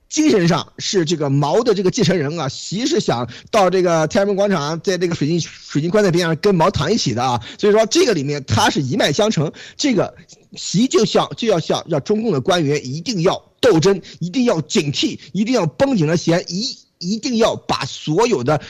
[0.09, 9.53] 精神上是这个毛的这个继承人啊，习是想到这个天安门广场，在这个水晶水晶棺材边上跟毛躺一起的啊，所以说这个里面他是一脉相承。
[9.77, 10.15] 这个
[10.57, 18.61] 习就像就要像让中共的官员一定要斗争，一定要警惕，一定要绷紧了弦，一一定要把所有的。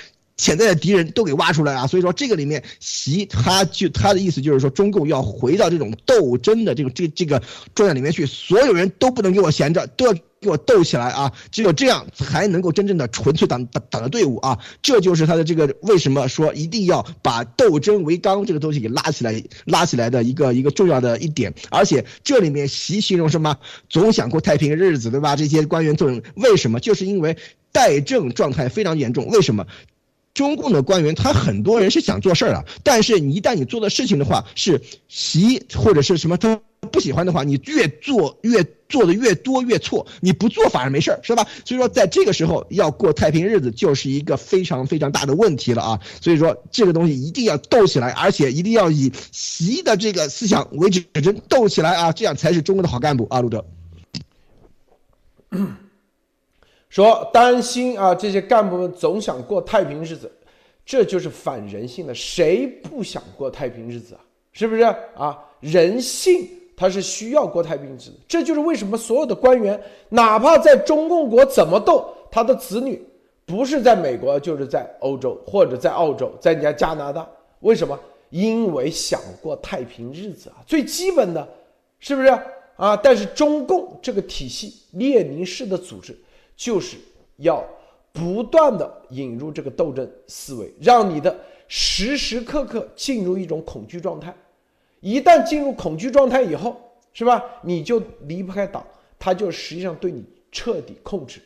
[0.40, 1.88] 潜在的敌人都给挖出来啊！
[1.88, 7.42] 所以说这个里面，习他就他的意思就是说，中共要回到这种斗争的这种这这个
[7.74, 11.32] 状态里面去，所有人都不能给我闲着，都要给我斗起来啊！
[11.50, 14.58] 只有这样才能够真正的纯粹党党党的队伍啊！
[14.82, 21.52] 这就是他的这个为什么说一定要把斗争为纲这个东西给拉起来，拉起来的一个一个重要的一点。
[21.70, 23.56] 而且这里面习形容什么？
[23.88, 25.34] 总想过太平日子，对吧？
[25.34, 26.78] 这些官员作用为什么？
[26.80, 27.36] 就是因为
[27.72, 29.26] 怠政状态非常严重。
[29.26, 29.66] 为什么？
[30.34, 36.60] 中共的官员他很多人是想做事儿啊，但是你一旦你做的事情的话是习或者是什么他。
[36.92, 41.44] 不喜欢的话，你越做越做的越多越错，你不做反而没事儿，是吧？
[41.64, 46.00] 所以说，在这个时候要过太平日子，就是一个非常非常大的问题了啊！
[46.20, 52.12] 所以说，这个东西一定要斗起来，而且一定要以习的这个思想为指针斗起来啊！
[52.12, 53.40] 这样才是中国的好干部啊！
[53.40, 53.64] 路德
[56.88, 60.30] 说担心啊，这些干部们总想过太平日子，
[60.84, 64.20] 这就是反人性的，谁不想过太平日子啊？
[64.52, 65.38] 是不是啊？
[65.60, 66.48] 人性。
[66.80, 73.04] 他是需要过太平日子，这就是为什么所有的官员，哪怕在中共国怎么斗，他的子女
[73.44, 77.28] 不是在美国，就是在欧洲或者在澳洲，在人家加拿大。
[77.62, 77.98] 为什么？
[78.30, 81.48] 因为想过太平日子啊，最基本的，
[81.98, 82.28] 是不是
[82.76, 82.96] 啊？
[82.96, 86.16] 但是中共这个体系，列宁式的组织，
[86.58, 86.98] 就是
[87.36, 87.64] 要
[88.12, 94.34] 不断的引入这个斗争思维，让你的时时刻刻进入一种恐惧状态。
[95.00, 96.76] 一旦进入恐惧状态以后，
[97.12, 97.44] 是吧？
[97.62, 98.84] 你就离不开党，
[99.20, 101.40] 他就实际上对你彻底控制。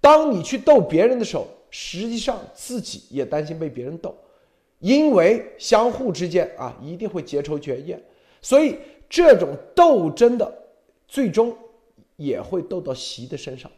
[0.00, 4.12] 当你去斗别人的时候，实际上自己也担心被别人斗，
[4.80, 8.02] 因为相互之间啊一定会结仇结怨，
[8.42, 8.76] 所以
[9.08, 10.52] 这种斗争的
[11.06, 11.56] 最终
[12.16, 13.70] 也会斗到习的身上，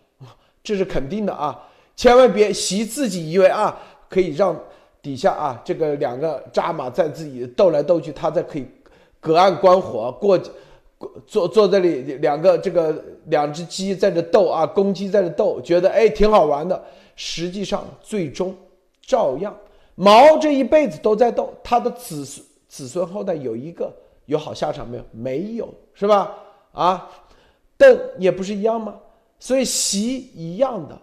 [0.62, 1.68] 这是肯定的啊！
[1.96, 3.77] 千万别习自己以为啊
[4.09, 4.59] 可以让
[5.01, 8.66] 底下啊这个两个扎马在自己斗来斗去，他再可以。
[9.20, 10.38] 隔岸观火，过
[11.27, 12.92] 坐坐这里，两个这个
[13.27, 16.83] 两只鸡在这斗啊，公鸡在这斗，觉得哎挺好玩的。
[17.14, 18.53] 实际上最终
[19.01, 19.57] 照样，
[19.94, 23.94] 毛这一辈子都在斗，他的子孙子孙后代有一个
[24.27, 25.05] 有好下场没有？
[25.12, 26.35] 没有，是吧？
[26.72, 27.09] 啊，
[27.77, 28.94] 邓也不是一样吗？
[29.42, 30.96] 所以习一样的，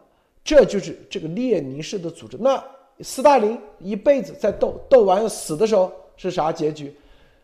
[0.46, 2.38] 这就是这个列宁式的组织。
[2.40, 2.64] 那
[3.02, 6.96] 斯大林一辈子在斗，斗完死的时候是啥结局？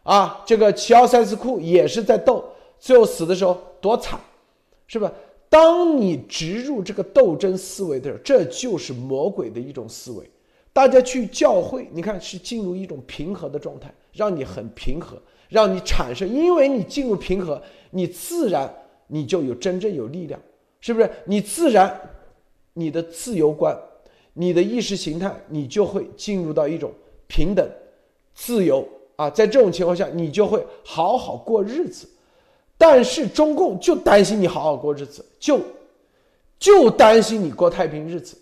[0.03, 2.45] 啊，这个齐奥塞斯库也是在斗，
[2.79, 4.17] 最后死的时候多惨，
[4.87, 5.11] 是吧？
[5.49, 10.23] 当你植入这个斗争思维的时候，这就是魔鬼的一种思维。
[10.71, 18.73] 大家去教会，你看是进入一种平和的状态，让你很平和，让你产生，因为你进入平和，你自然
[19.07, 20.39] 你就有真正有力量，
[20.85, 21.09] 是不是？
[21.25, 21.99] 你自然
[22.73, 23.75] 你的自由观，
[24.33, 26.91] 你的意识形态，你就会进入到一种
[27.25, 27.67] 平等、
[28.35, 28.87] 自由。
[29.15, 32.07] 啊，在这种情况下，你就会好好过日子，
[32.77, 35.59] 但是中共就担心你好好过日子，就
[36.59, 38.37] 就担心你过太平日子，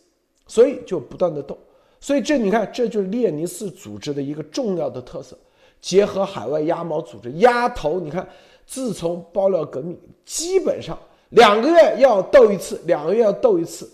[0.45, 1.57] 所以就不断的斗。
[2.01, 5.37] 所以这你看，这就是列宁式组织的一个重要的特色，
[5.79, 8.01] 结合海外压毛组织压头。
[8.01, 8.27] 你看，
[8.67, 10.99] 自从爆料革命，基本上
[11.33, 13.89] 两个月要斗一次，两个月要斗一次，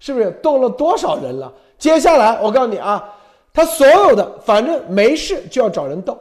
[0.00, 1.52] 是不是斗了多少人了？
[1.78, 3.14] 接下来我告诉你啊。
[3.50, 6.16] 他所有的反正没事就要找人斗，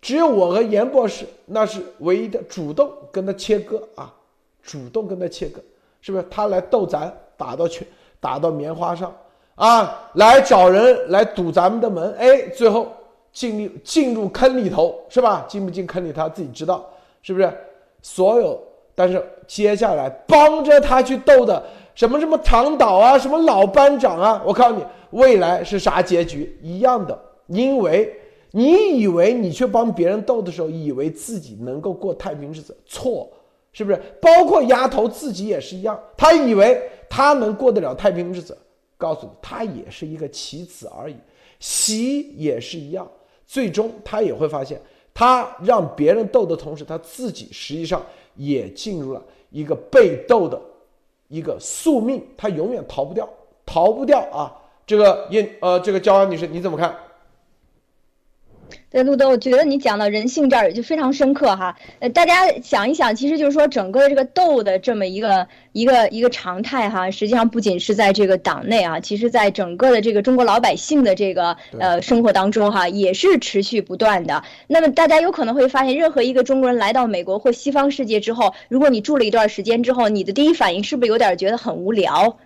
[0.00, 4.12] 只有我和严博士那是唯一的主动跟他切割啊，
[4.60, 5.60] 主动跟他切割，
[6.00, 6.26] 是不是？
[6.28, 7.86] 他来斗咱，打到去，
[8.18, 9.14] 打到棉花上
[9.54, 12.92] 啊，来找人来堵咱们的门，哎，最后
[13.32, 15.44] 进入进入坑里头，是吧？
[15.46, 16.84] 进不进坑里他自己知道，
[17.22, 17.52] 是不是？
[18.00, 18.60] 所有，
[19.02, 21.60] 但是接下来帮着他去斗的
[21.92, 24.84] 什么什么长岛啊，什么老班长啊，我告诉你。
[25.10, 26.56] 未来是啥结局？
[26.62, 28.16] 一样的，因为
[28.52, 33.28] 你以为你去帮别人斗的时候，以为自己能够过太平日子，错，
[33.72, 34.00] 是不是？
[34.20, 38.56] 包括丫头自己也是一样，他以为他能过得了太平日子，
[38.96, 41.16] 告诉你，他也是一个棋子而已。
[41.58, 43.10] 习也是一样，
[43.48, 44.80] 最终他也会发现，
[45.12, 48.00] 他让别人斗的同时，他自己实际上
[48.34, 50.60] 也进入了一个被斗的
[51.28, 53.28] 一个宿命，他永远逃不掉，
[53.64, 54.52] 逃不掉啊！
[54.86, 56.94] 这个燕呃，这个焦安女士你怎么看？
[58.90, 61.76] 对，路德，我觉得你讲到人性这儿就非常深刻哈。
[61.98, 74.42] 呃，大家想一想，其实就是说整个的这个斗的这么一个一个一个常态哈，实际上不仅是在这个党内啊，其实在整个的这个中国老百姓的这个呃生活当中哈，也是持续不断的。
[74.66, 82.36] 那么大家有可能会发现，任何一个中国人来到美国或西方世界之后，如果你住了一段时间之后，你的第一反应是不是有点觉得很无聊？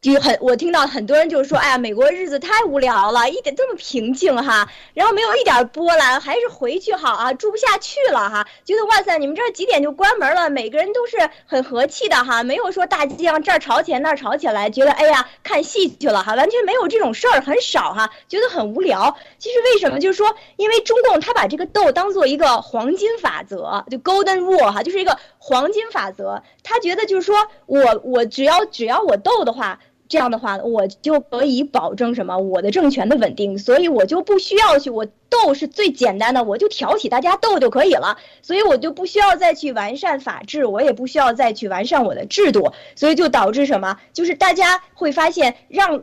[0.00, 19.14] 就很，我听到很多人就是说，哎呀，美国日子太无聊了，一点这么平静哈，然后没有一点波澜，还是回去好啊，住不下去了哈，觉得哇塞，你们这几点就关门了，每个人都是很和气的哈，没有说大街上这儿吵起来那儿吵起来，觉得哎呀看戏去了哈，完全没有这种事儿，很少哈，觉得很无聊。
[19.38, 20.00] 其实为什么？
[20.00, 27.36] 就是说，因为中共他把这个斗当做一个黄金法则，就 Golden Rule 哈，就是一个黄金法则，他觉得就是说
[27.66, 29.78] 我我只要只要我斗的话。
[30.10, 32.36] 这样的话，我就可以保证什么？
[32.36, 35.06] 我的政权的稳定，所以我就不需要去我。
[35.30, 43.96] 斗是最简单的，我就挑起大家斗就可以了，所以我就不需要再去完善法治，我也不需要再去完善我的制度，所以就导致什么？
[44.12, 46.02] 就是大家会发现，让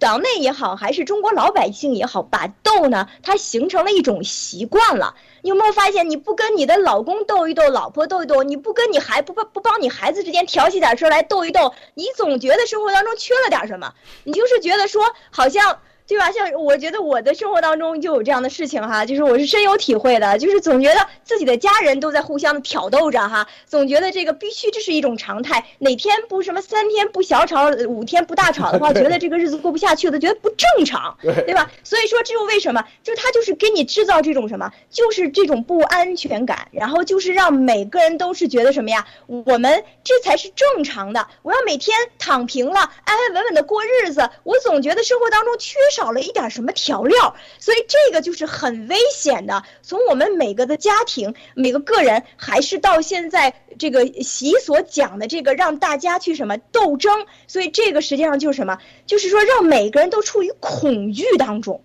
[0.00, 5.14] 党内也好，还是中国老百姓也好，把斗呢，它形成了一种习惯了。
[5.42, 15.80] 你有没有发现，你不跟你的老公斗一斗，老婆斗一斗，你不跟你孩不不不帮你孩子之间挑起点事来斗一斗，你总觉得生活当中缺了点什么，你就是觉得说好像。
[16.10, 16.32] 对吧？
[16.32, 31.70] 像我觉得我的生活当中就有这样的事情哈，就是我是深有体会的，就是总觉得自己的家人都在互相的挑逗着哈，总觉得这个必须这是一种常态，哪天不什么三天不小吵，五天不大吵的话， 觉得这个日子过不下去了，觉得不正常， 对吧？
[31.84, 39.06] 所以说这就为什么，就他就是给你制造这种什么，就是这种不安全感，然后就是让每个人都是觉得什么呀？
[39.28, 45.99] 我们这才是正常的，我要每天躺平了，安安稳稳的过日子，我总觉得生活当中缺少。
[46.00, 49.62] 少了一点什么调料，所以这个就是很危险的。
[49.82, 61.82] 从我们每个的家庭、每个个人，还是到现在这个习所讲的这个，让大家去什么斗争，所以这个实际上就是什么，就是说让每个人都处于恐惧当中，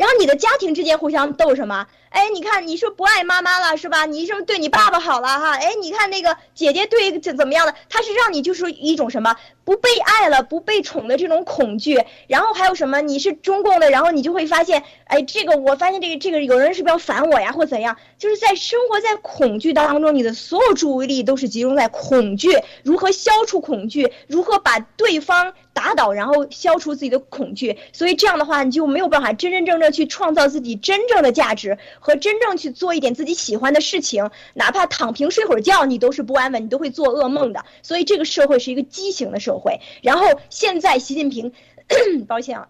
[0.00, 1.86] 然后你的家庭之间互相斗什么？
[2.08, 4.06] 哎，你看，你说不爱妈妈了是吧？
[4.06, 5.58] 你是不是对你爸爸好了哈？
[5.60, 7.74] 哎，你看那个姐姐对怎怎么样的？
[7.90, 12.02] 他是让你就是一种什么不被爱了、不被宠的这种恐惧。
[12.28, 13.02] 然后还有什么？
[13.02, 17.94] 你是中共的，然后你就会发现，哎，这个我发现这个这个有人是不是要反我呀，或怎样？
[18.16, 22.48] 就是在生活在恐惧当中，你的所有注意力都是集中在恐惧，
[22.82, 27.78] 如何消除恐惧，如何把对方打倒，然后消除自己的恐惧。
[27.92, 31.78] 所以这样的话，你就没有办法真真正正去创造自己真正的价值。
[32.00, 37.64] 和真正去做一点自己喜欢的事情，哪怕躺平睡会儿觉，你都是不安稳，你都会做噩梦的。
[37.82, 39.80] 所以这个社会是一个畸形的社会。
[40.02, 41.52] 然后现在习近平，
[42.28, 42.68] 抱歉啊，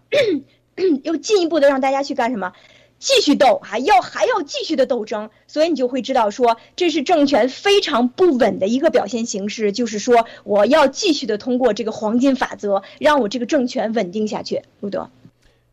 [1.03, 2.53] 又进一步的让大家去干什么？
[3.01, 5.29] 继续斗，还要还要继续的斗争。
[5.47, 14.61] 所以你就会知道说，这是政权非常不稳的一个表现形式，就是说我要继续的通过这个黄金法则，让我这个政权稳定下去。
[14.79, 15.09] 路德，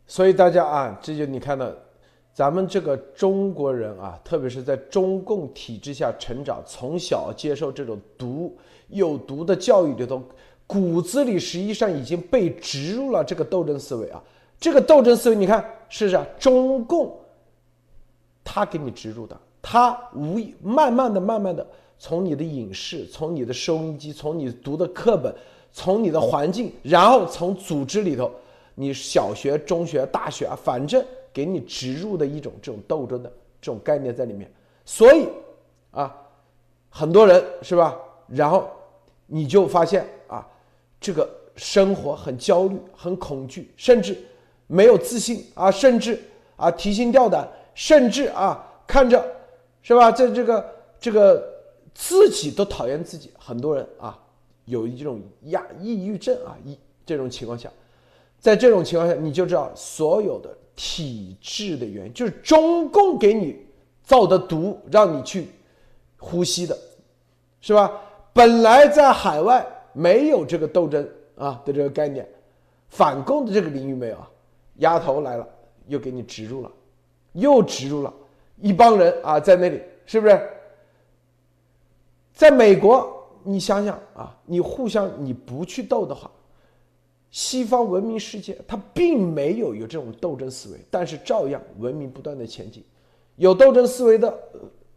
[0.07, 1.71] 所以大家啊，这就你看到。
[2.31, 8.55] 咱们这个中国人啊，特别是在中共体制下成长，从小接受这种毒
[8.87, 10.23] 有毒的教育里头，
[10.65, 14.23] 骨子里实际上已经被植入了这个斗争思维啊。
[14.59, 16.19] 这个斗争思维，你看，是不是？
[16.37, 17.17] 中共
[18.43, 21.65] 他给你植入的，他无意慢慢的、慢慢的
[21.97, 25.33] 从你的影视、从你的收音机、从你读的课本、
[25.71, 28.31] 从你的环境，然后从组织里头，
[28.75, 31.03] 你小学、中学、大学啊，反正。
[31.31, 34.51] 给你植入的一种这种斗争的这种概念在里面，
[34.83, 35.27] 所以
[35.91, 36.13] 啊，
[36.89, 37.95] 很多人是吧？
[38.27, 38.67] 然后
[39.27, 40.45] 你就发现啊，
[40.99, 44.17] 这个生活很焦虑、很恐惧，甚至
[44.71, 46.17] 没有自信啊，甚至
[46.55, 49.21] 啊提心吊胆，甚至啊看着
[49.81, 50.09] 是吧？
[50.11, 51.43] 在这个这个
[51.93, 54.17] 自己都讨厌自己，很多人啊
[54.63, 57.69] 有一种压抑郁症啊，一这种情况下，
[58.39, 60.49] 在这种情况下，你就知道所有的。
[60.81, 63.53] 体制的原因就是中共给你
[64.01, 65.49] 造的毒，让你去
[66.17, 66.77] 呼吸的，
[67.59, 67.91] 是吧？
[68.31, 71.05] 本来在海外没有这个斗争
[71.35, 72.25] 啊的这个概念，
[72.87, 74.31] 反共的这个领域没有啊，
[74.79, 75.47] 丫头来了
[75.87, 76.71] 又给你植入了，
[77.33, 78.13] 又植入了
[78.57, 80.49] 一帮人啊在那里，是不是？
[82.33, 86.29] 在美国，你想想啊，你互相你不去斗的话。
[87.31, 92.83] 西方文明世界，它并没有有这种斗争思维，但是照样文明不断的前进。
[93.35, 94.35] 有斗争思维的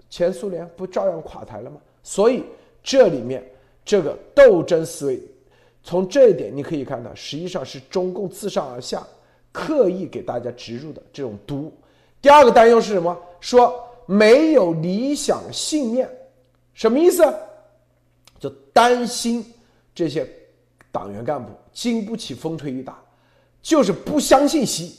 [0.08, 1.78] 前苏联不照样垮台了吗？
[2.02, 2.42] 所以
[2.82, 3.44] 这里面
[3.84, 5.20] 这个斗争思维，
[5.82, 9.06] 从这一点你可以看到，实际上是中共自上而下
[9.52, 11.72] 刻意给大家植入的这种毒。
[12.20, 13.16] 第二个担忧是什么？
[13.40, 16.10] 说没有理想信念，
[16.74, 17.22] 什么意思？
[18.40, 19.44] 就担心
[19.94, 20.28] 这些。
[20.94, 23.02] 党员干部经不起风吹雨打，
[23.62, 24.98] 就是不相信习，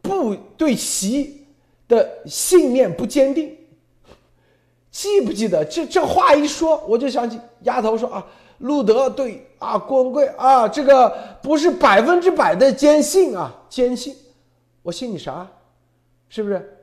[0.00, 1.46] 不对习
[1.86, 3.54] 的信念不坚定。
[4.90, 8.26] 记不记得这这话一说，我就想起丫头说啊，
[8.60, 14.14] 路德对啊郭文贵啊，这个不是百分之百的坚信啊，坚信，
[14.82, 15.46] 我信你啥？
[16.30, 16.78] 是不是？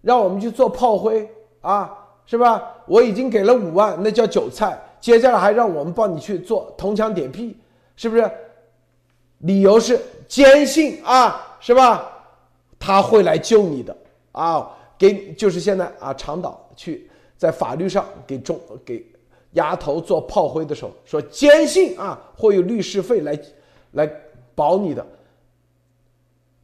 [0.00, 1.28] 让我们去做炮灰
[1.60, 1.92] 啊，
[2.26, 2.62] 是吧？
[2.86, 4.80] 我已经给了五万，那叫韭菜。
[5.00, 7.56] 接下来还让我们帮你去做铜墙铁壁，
[7.96, 8.30] 是不是？
[9.38, 12.08] 理由是坚信啊，是吧？
[12.78, 13.96] 他会来救你的
[14.32, 19.04] 啊，给就是现在啊，长岛去在法律上给中给
[19.52, 23.38] 丫头做炮灰的时候，说坚信啊会有律师费来
[23.92, 24.10] 来
[24.54, 25.06] 保你的，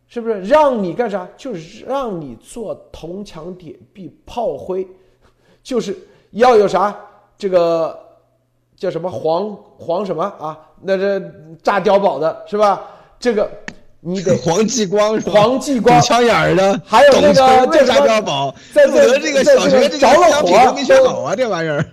[0.06, 0.40] 是不是？
[0.42, 1.28] 让你干啥？
[1.36, 4.86] 就是让你做铜墙铁壁炮灰，
[5.62, 5.96] 就是
[6.32, 6.94] 要有啥
[7.36, 8.06] 这个。
[8.78, 10.56] 叫什么黄黄什么啊？
[10.80, 11.18] 那这
[11.64, 12.88] 炸碉堡的是吧？
[13.18, 13.50] 这个
[14.00, 21.84] 你 得黄继光，黄继光枪眼儿的，还有那个叫啥碉堡，在在这个小学这个着了火没学好啊，这玩意儿，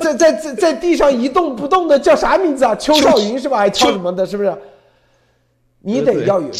[0.00, 2.74] 在在在在地上一动不动的叫啥名字啊？
[2.76, 3.58] 邱少云是吧？
[3.58, 4.26] 还敲什么的？
[4.26, 4.52] 是不是？
[5.80, 6.50] 你得要有，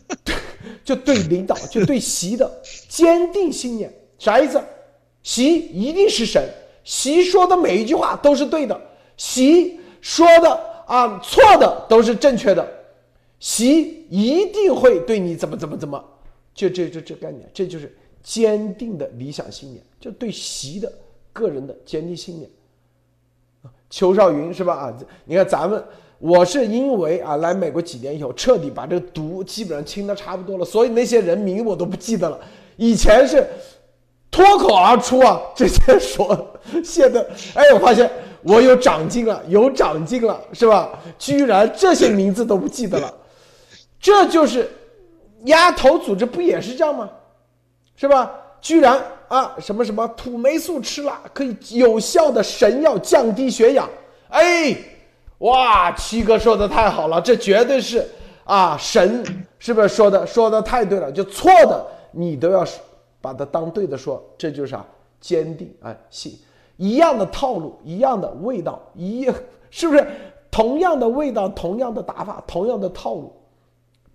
[0.84, 2.50] 就对领导，就对习的
[2.88, 4.60] 坚定信念，啥意思？
[5.22, 6.46] 习一定是神。
[6.84, 8.78] 习说的每一句话都是对的，
[9.16, 12.64] 习说的啊错的都是正确的，
[13.46, 16.04] 习一定会对你怎么怎么怎么，
[16.52, 20.92] 就这这这概念，这就是坚定的理想信念，就对习的
[21.32, 22.50] 个人的坚定信念。
[23.88, 24.74] 邱少云是吧？
[24.74, 25.80] 啊，你看咱们，
[26.18, 32.40] 我是因为啊来美国几年以后，彻底把这个毒基本上清的差不多了，所以那些人名我都不记得了，
[32.76, 33.46] 以前是。
[34.28, 35.40] 脱口而出啊！
[35.54, 36.46] 直接说，
[36.84, 38.10] 现在哎，我发现
[38.42, 40.90] 我有长进了，有长进了，是吧？
[41.16, 43.14] 居然这些名字都不记得了，
[44.00, 44.70] 这就是
[45.44, 47.10] 丫头组织不也是这样吗？
[47.96, 48.30] 是吧？
[48.60, 53.88] 居然啊，什么什么土霉素吃了可以有效的神药降低血氧，
[54.28, 54.76] 哎，
[55.38, 58.06] 哇，七哥说的太好了，这绝对是
[58.44, 59.24] 啊神，
[59.58, 61.10] 是不是说的说的太对了？
[61.12, 62.64] 就错的你都要。
[63.18, 64.86] 把它当对的说，这就是啊？
[65.20, 66.38] 坚定啊，信
[66.76, 69.28] 一样的套路，一样的味道，一
[69.68, 70.06] 是不是
[70.48, 73.34] 同样的味道，同样的打法，同样的套路？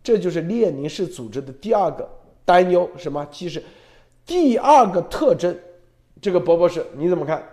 [0.03, 2.09] 这就是列宁式组织的第二个
[2.45, 3.27] 担忧，什么？
[3.31, 3.63] 其实
[4.25, 5.57] 第二个特征，
[6.21, 7.43] 这个博博士你怎么看？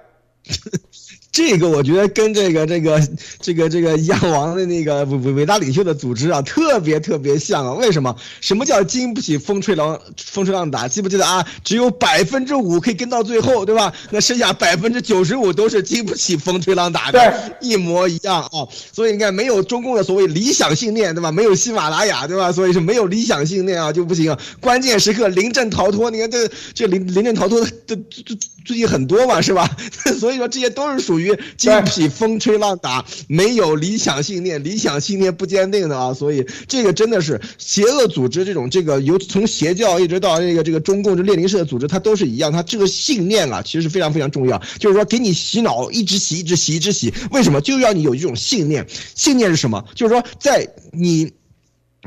[1.38, 3.00] 这个我觉得跟这个这个
[3.40, 7.74] 这个这个亚王的那个伟伟大领袖的组织啊，特别特别像啊！
[7.74, 8.12] 为什么？
[8.40, 10.88] 什么叫经不起风吹浪风吹浪打？
[10.88, 11.46] 记不记得啊？
[11.62, 13.92] 只有百分之五可以跟到最后，对吧？
[14.10, 18.66] 那剩下百分之九十五都是经不起风吹浪打的，一模一样啊！
[18.92, 21.30] 所以你看，没有中共的所谓理想信念，对吧？
[21.30, 22.50] 没有喜马拉雅，对吧？
[22.50, 24.32] 所以是没有理想信念啊就不行。
[24.32, 29.70] 啊关键时刻临阵逃脱，你看这这临临阵逃脱的最最最近很多嘛，是吧？
[30.18, 31.27] 所以说这些都是属于。
[31.56, 47.60] 经不起风吹浪打，没有理想信念，理想信念不坚定的啊， 所以这个真的是邪恶组织，这种这个由从邪教一直到这个这个中共这列宁式的组织，它都是一样，它这个信念啊，其实是非常非常重要，就是说给你洗脑，一直洗，一直洗，一直洗，为什么？
[47.60, 49.84] 就要你有一种信念，信念是什么？
[49.94, 51.32] 就是说在你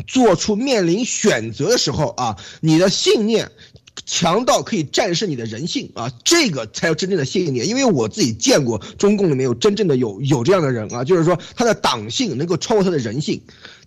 [0.07, 3.51] 做出面临选择的时候啊，你的信念。
[4.05, 7.67] 强到可以战胜你的人性啊，这个才有真正的信念。
[7.67, 13.41] 因为我自己见过中共里面有真正的有有这样的人啊，就是说他的党性能够超过他的人性。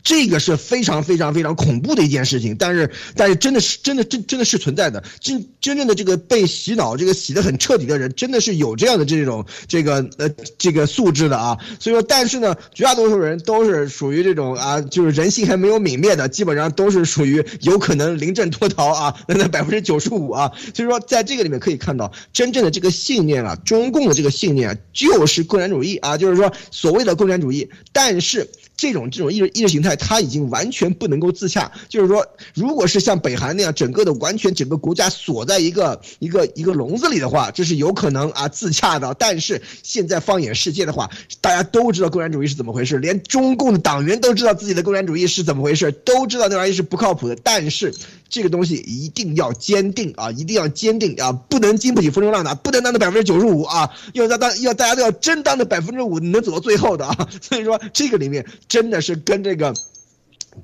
[0.05, 10.29] 这个是非常非常非常恐怖的一件事情，但是但是真的是真的真真的是存在的，真真正的这个被洗脑这个洗的很彻底的人，真的是有这样的这种这个呃
[10.59, 11.59] 这个素质的啊。
[11.81, 20.53] 所以说，但是呢，绝大多数人都是属于这种啊，就是人性还没有泯灭的，基本上都是属于有可能临阵脱逃啊，那那百分之九十五啊。
[20.75, 28.47] 所以说，在这个里面可以看到，真正的这个信念啊，中共的这个信念就是共产主义啊，就是说所谓的共产主义，但是。
[28.77, 31.71] 这种这种意识意识形态，他已经完全不能够自洽。
[31.89, 39.15] 就是说，如果是像北韩那样，整个的完全整个国家锁在一个一个一个笼子里的话，这是有可能啊自洽的。
[39.19, 47.37] 但是现在放眼世界的话，大家都知道共产主义是怎么回事，连中共的党员都知道自己的共产主义是怎么回事，都知道那玩意是不靠谱的。
[47.43, 47.95] 但是
[48.35, 57.29] 这个东西一定要坚定啊，一定要坚定啊，不能经不起风吹浪打，不能当那百分之九十五啊，要当要大家都要真当那百分之五能走到最后的啊。
[57.41, 58.45] 所以说这个里面。
[58.67, 59.73] 真的是跟这个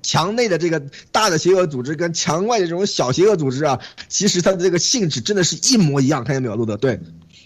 [0.02, 6.24] 墙内的这个大的邪恶组织，跟墙外的这种小邪恶组织啊，其实它的这个性质真的是一模一样。
[6.24, 6.76] 看见没有，路德？
[6.76, 6.98] 对，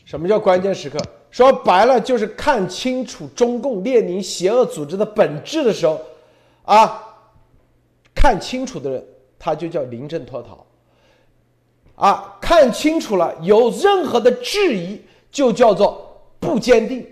[0.07, 0.99] 什么叫关键时刻？
[1.31, 6.01] 说白了就是看清楚中共列宁邪恶组织的本质的时候，
[6.63, 7.03] 啊，
[8.15, 9.05] 看清楚的人
[9.45, 10.65] 他就叫临阵脱逃，
[11.97, 14.99] 啊，看清楚了有任何的质疑
[15.31, 17.07] 就叫做不坚定。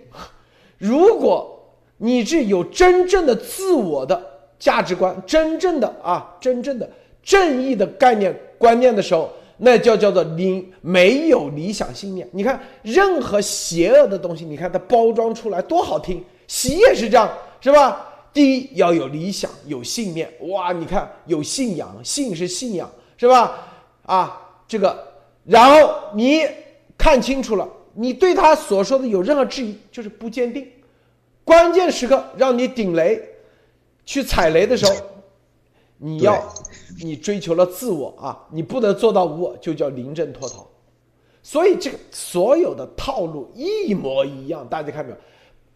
[0.79, 1.63] 如果
[1.99, 4.19] 你是有真正的自我的
[4.59, 6.89] 价值观，真正的啊，真正的
[7.23, 9.29] 正义的概念观念的时候，
[9.59, 12.27] 那叫叫做你没有理想信念。
[12.33, 17.31] 你看任何邪恶的东西，你看它包装出来多好听，洗也是这样，
[17.61, 18.09] 是吧？
[18.33, 23.59] 第一要有理想，有信念，哇，你看有信仰，信是信仰，是吧？
[24.05, 24.97] 啊，这个，
[25.45, 26.43] 然后你
[26.97, 30.67] 看清楚了，你对他所说的有任何质疑，就是不坚定。
[31.45, 33.21] 关键时刻让你顶雷，
[34.05, 34.95] 去踩雷的时候，
[35.99, 36.43] 你要
[37.03, 40.67] 你追求了自我啊，你不能做到无我，就叫临阵脱逃。
[41.43, 45.17] 所以这个所有的套路一模一样，大家看到没有？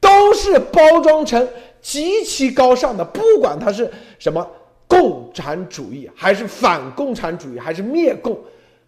[0.07, 1.49] 都是包装成
[1.83, 3.91] 极其高尚的，不管它是
[4.21, 4.49] 什么
[4.87, 8.39] 共产主义，还是反共产主义，还是灭共，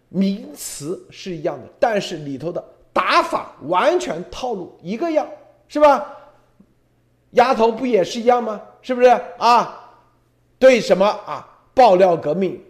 [0.07, 2.63] 名词是一样的，但是里头的
[2.93, 5.27] 打法完全套路一个样，
[5.67, 6.15] 是吧？
[7.31, 8.61] 丫头不也是一样吗？
[8.81, 9.07] 是不是
[9.37, 9.91] 啊？
[10.57, 11.45] 对什么啊？
[11.73, 12.61] 爆料革命，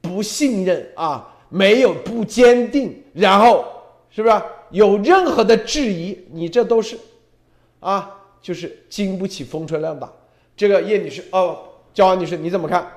[0.00, 3.64] 不信任啊，没有不坚定，然后
[4.08, 6.16] 是不是有任何的质疑？
[6.30, 6.96] 你这都是。
[7.82, 8.10] 啊，
[8.40, 10.10] 就是经不起风吹浪打。
[10.56, 11.58] 这个叶女士哦，
[11.92, 12.90] 焦安女士，你怎么看？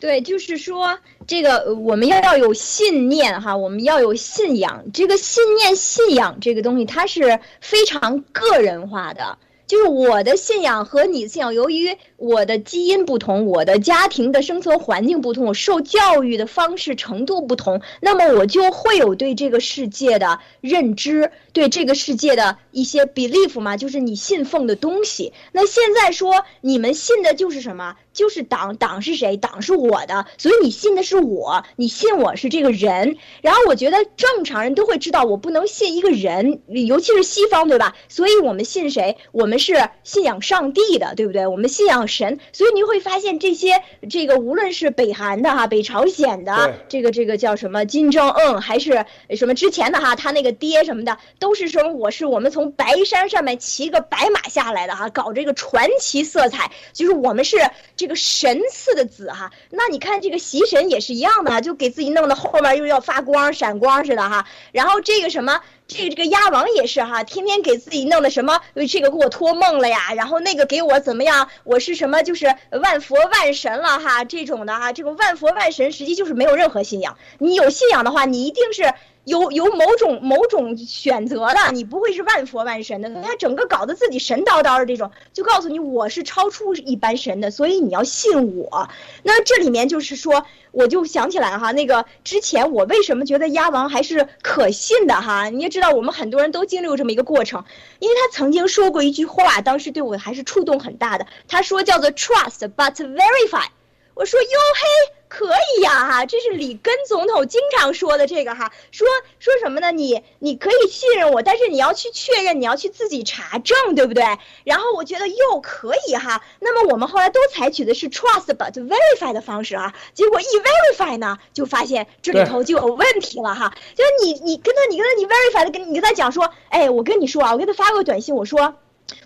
[0.00, 0.98] 对，就是说
[1.28, 4.84] 这个我们要要有信念哈，我们要有信仰。
[4.92, 9.38] 这个信念、信仰这个东西，它是非常个人化的。
[9.68, 25.32] 就是我的信仰和你的信仰，由于我的基因不同，我的家庭的生存环境不同，我受教育的方式程度不同，那么我就会有对这个世界的认知，对这个世界的一些 belief 嘛，就是你信奉的东西。
[25.50, 27.96] 那现在说你们信的就是什么？
[28.12, 29.38] 就是党，党是谁？
[29.38, 33.16] 党是我的，所以你信的是我，你信我是这个人。
[33.40, 37.96] 然后我觉得正常人都会知道，我不能信一个人，尤其是西方，对吧？
[38.08, 39.16] 所以我们信谁？
[39.32, 41.46] 我们是信仰上帝的，对不对？
[41.46, 42.38] 我们信仰神。
[42.52, 49.04] 所以你会发现这些，这个无论是北韩的哈，北朝鲜的，这个这个叫什么金正恩，还是
[49.34, 57.56] 什么之前的哈，他那个爹什么的，都是说我是我们从白山上面骑个白马下来的哈，搞这个传奇色彩，就是我们是。
[57.96, 64.44] 这个神赐的子哈，那你看这个习神也是一样的，就给自己弄的后面又要发光闪光似的哈。
[64.72, 65.60] 然后这个什么，
[65.92, 77.16] 这个这个鸭王也是哈，天天给自己弄的什么，这个给我托梦了呀，然后那个给我怎么样，我是什么就是万佛万神了哈，这种的哈，这个万佛万神实际就是没有任何信仰。
[77.38, 78.92] 你有信仰的话，你一定是。
[79.24, 88.88] 有有某种某种选择的，你不会是万佛万神的，他整个搞得自己神叨叨的这种，就告诉你我是超出一般神的，所以你要信我。
[89.22, 95.48] 那这里面就是说，我就想起来哈，那个之前我为什么觉得鸭王还是可信的哈？
[95.50, 97.64] 你也知道，我们很多人都经历过这么一个过程，
[98.00, 101.26] 因为他曾经说过一句话，当时对我还是触动很大的。
[101.46, 103.66] 他说叫做 trust but verify。
[104.14, 109.08] 我说哟嘿，可以呀哈，这是里根总统经常说的这个哈，说
[109.38, 109.90] 说什么呢？
[109.90, 114.22] 你你可以信任我，但是你要去确认，你要去自己查证，对不对？
[114.64, 128.76] 然后我觉得又可以哈，那么我们后来都采取的是 trust but verify 的方式啊，结果一 verify 呢，就发现这里头就有问题了哈，就是你你跟他你跟他你 verify 的跟你跟他讲说，哎，我跟你说啊，我给他发个短信，我说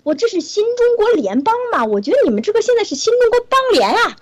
[0.03, 4.15] 我这是新中国联邦嘛，我觉得你们这个现在是新中国邦联啊。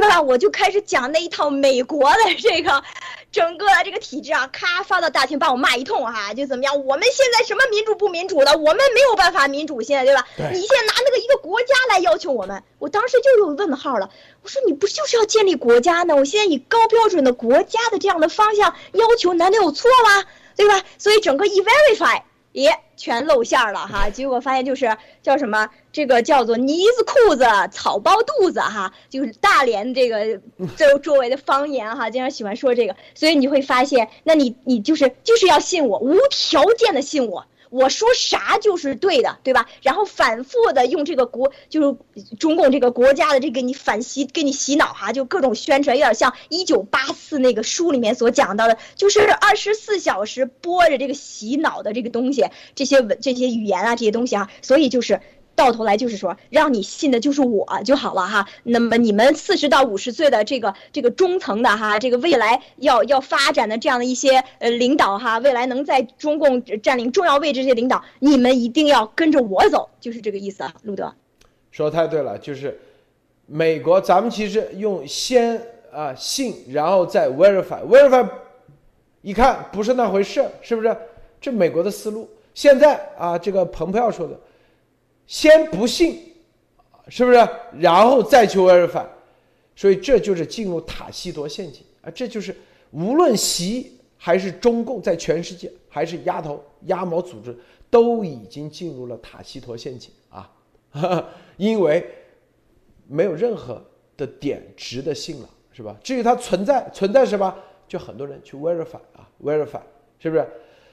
[0.00, 0.20] 对吧？
[0.20, 2.82] 我就开始讲那一套美国的 这个
[3.30, 6.84] 整个的这个体制啊，咔发到大厅，把我骂一通哈，就怎么样？
[6.84, 8.52] 我们现在什么民主不民主的？
[8.56, 10.26] 我们没有办法民主，现在对吧？
[10.36, 14.10] 你现在拿那个一个国家来要求我们，我当时就有问号了。
[14.42, 16.16] 我说你不就是要建立国家呢？
[16.16, 20.24] 我现在以高标准的国家的这样的方向要求，难道有错吗？
[20.56, 20.82] 对吧？
[20.98, 22.22] 所以整个一 verify。
[22.52, 24.10] 耶，全露馅儿了哈！
[24.10, 30.38] 结果发现就是叫什么，这个叫做呢子裤子草包肚子哈，就是大连这个
[30.76, 37.46] 周周围的方言哈，经常喜欢说这个，所以你会发现，那你你就是就是要信我，无条件的信我。
[37.72, 39.66] 我说啥就是对的，对吧？
[39.80, 52.44] 然后反复的用这个国，就是中共这个国家的这个你反洗，给你洗脑哈，就各种宣传，有点像一九八四那个书里面所讲到的，就是二十四小时播着这个洗脑的这个东西，
[52.74, 55.20] 这些文、这些语言啊，这些东西啊，所以就是。
[55.54, 58.48] 到头来就是说，让你信的就是我就好了哈。
[58.62, 71.12] 那么你们四十到五十岁的这个这个中层的哈，这个未来要要发展的这样的一些呃领导哈，未来能在中共占领重要位置这些领导，你们一定要跟着我走，就是这个意思啊，路德。
[71.70, 72.80] 说太对了，就是
[73.46, 75.60] 美国，咱们其实用先
[75.92, 78.28] 啊信，然后再 verify，verify，
[79.22, 80.96] 一看不是那回事，是不是？
[81.40, 82.28] 这美国的思路。
[82.54, 84.38] 现在啊，这个蓬佩奥说的。
[85.26, 86.34] 先不信，
[87.08, 87.48] 是不是？
[87.78, 89.06] 然后再去 verify，
[89.74, 92.10] 所以这就是进入塔西佗陷阱啊！
[92.10, 92.54] 这就是
[92.90, 97.56] 无论习还是中共在全世界，还是鸭头鸭毛组织，
[97.90, 100.50] 都已经进入了塔西佗陷阱啊！
[101.56, 102.06] 因为
[103.08, 103.82] 没有任何
[104.16, 105.96] 的点值得信了，是吧？
[106.02, 107.54] 至于它存在存在什么，
[107.88, 109.80] 就很多人去 verify 啊，verify，
[110.18, 110.46] 是不是？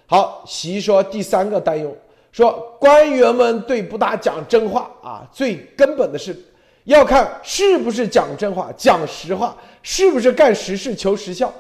[0.07, 1.95] 好，习说第三个担忧，
[2.31, 6.35] 说官员们对不大讲真话啊，最根本的是
[6.83, 11.53] 要看是不是讲真话、讲实话，是不是干实事求实效。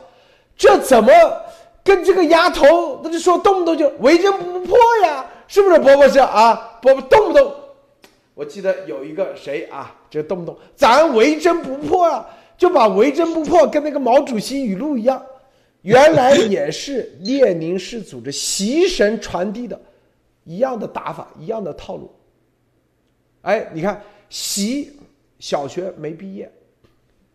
[0.55, 1.11] 这怎么
[1.83, 5.25] 跟这个丫头，那就说动不动就为真不破呀？
[5.47, 6.77] 是不是伯伯是啊？
[6.81, 7.51] 伯伯动不动。
[8.35, 12.25] 我记得有一个谁啊，这动不动咱为真不破啊，
[12.57, 15.21] 就把为真不破跟那个毛主席语录一样，
[15.81, 19.79] 原来也是列宁式组织习神传递的，
[20.49, 22.11] 一样的打法，一样的套路。
[23.43, 24.91] 哎，你看习
[25.37, 26.51] 小学没毕业，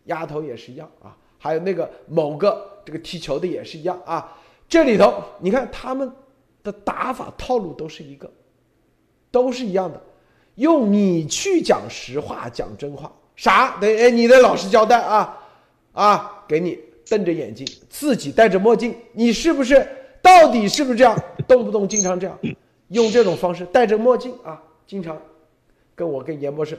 [0.07, 4.37] 丫头也是一样啊，还有那个某个这个踢球的也是一样啊，
[4.67, 6.11] 这里头你看他们
[6.61, 8.29] 的打法套路都是一个，
[9.31, 10.01] 都是一样的。
[10.55, 13.77] 用你去讲实话，讲真话，啥？
[13.79, 15.41] 得哎，你的老实交代啊
[15.93, 16.43] 啊！
[16.45, 19.87] 给你瞪着眼睛，自己戴着墨镜，你是不是？
[20.21, 21.17] 到底是不是这样？
[21.47, 22.37] 动不动经常这样，
[22.89, 25.19] 用这种方式戴着墨镜啊，经常
[25.95, 26.77] 跟我跟严博士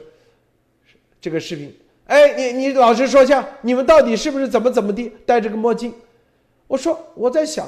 [1.21, 1.77] 这个视频。
[2.07, 5.93] 哎，你你老实说一下，你们到底是不是怎么怎么地戴着个墨镜？
[6.69, 7.67] 我说我在想，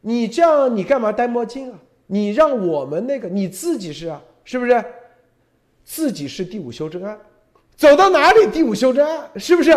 [0.00, 1.78] 你这样你干嘛戴墨镜啊？
[2.06, 4.84] 你让我们那个你自己是啊，是不是？
[5.84, 7.18] 自己是第五修正案，
[7.76, 9.76] 走到哪里第五修正案是不是？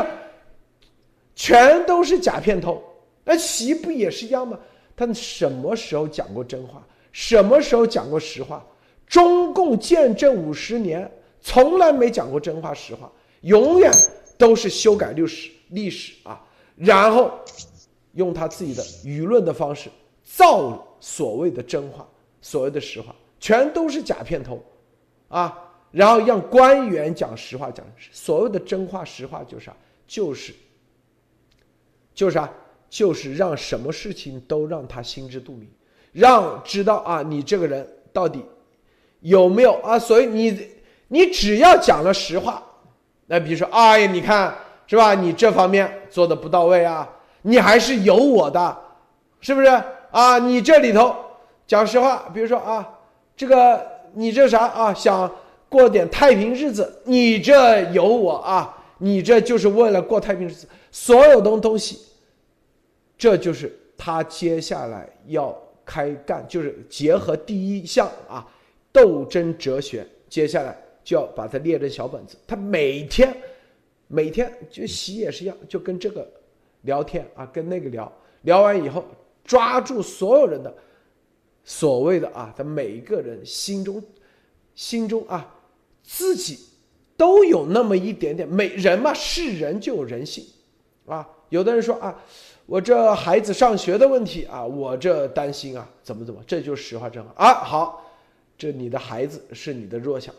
[1.35, 2.83] 全都是假片头。
[3.23, 4.59] 那习不也是一样吗？
[4.95, 6.85] 他什么时候讲过真话？
[7.11, 8.65] 什么时候讲过实话？
[9.05, 13.91] 中共建政五十年，从来没讲过真话实话，永远
[14.37, 16.39] 都是修改历史历史啊，
[16.75, 17.31] 然后
[18.13, 19.89] 用他自己的舆论的方式
[20.23, 22.07] 造所谓的真话，
[22.41, 24.63] 所谓的实话，全都是假片头，
[25.27, 25.65] 啊。
[25.91, 29.75] 然后让官员讲实话，讲所谓的真话实话就是啥？
[30.07, 30.53] 就是，
[32.13, 32.47] 就是啥？
[32.91, 35.67] 就是让什么事情都让他心知肚明，
[36.11, 38.43] 让知道啊，你这个人到底
[39.21, 39.97] 有没有啊？
[39.97, 40.57] 所以你
[41.07, 42.63] 你只要讲了实话，
[43.27, 44.53] 那比如说，哎，你看
[44.87, 45.13] 是吧？
[45.13, 47.09] 你这方面做的不到位啊，
[47.43, 48.77] 你还是有我的，
[49.41, 49.67] 是不是
[50.11, 50.39] 啊？
[50.39, 51.15] 你这里头
[51.67, 52.87] 讲实话，比如说啊，
[53.35, 54.93] 这个你这啥啊？
[54.93, 55.31] 想。
[55.71, 58.75] 过点太平日子，你这有我啊！
[58.97, 61.99] 你这就是为了过太平日子，所有的东西，
[63.15, 65.55] 这就是他接下来要
[65.89, 68.47] 开干，就是结合第一项啊，
[68.91, 70.05] 斗争哲学。
[70.29, 73.35] 接下来就要把它列成小本子，他每天
[74.07, 76.31] 每天就洗也是一样，就跟这个
[76.83, 78.11] 聊天啊，跟那个聊
[78.43, 79.03] 聊完以后，
[79.43, 80.71] 抓住所有人的
[81.63, 83.99] 所谓的啊，他每一个人心中
[84.75, 85.55] 心中啊。
[86.01, 86.57] 自己
[87.15, 90.43] 都有那么一点点，每人嘛是人就有人性，
[91.05, 92.19] 啊，有的人说啊，
[92.69, 97.53] 我这孩子上学的问题啊，我这担心啊，怎么怎么，这就是实话真话啊。
[97.63, 98.05] 好，
[98.55, 100.33] 这你的孩子是你的弱项，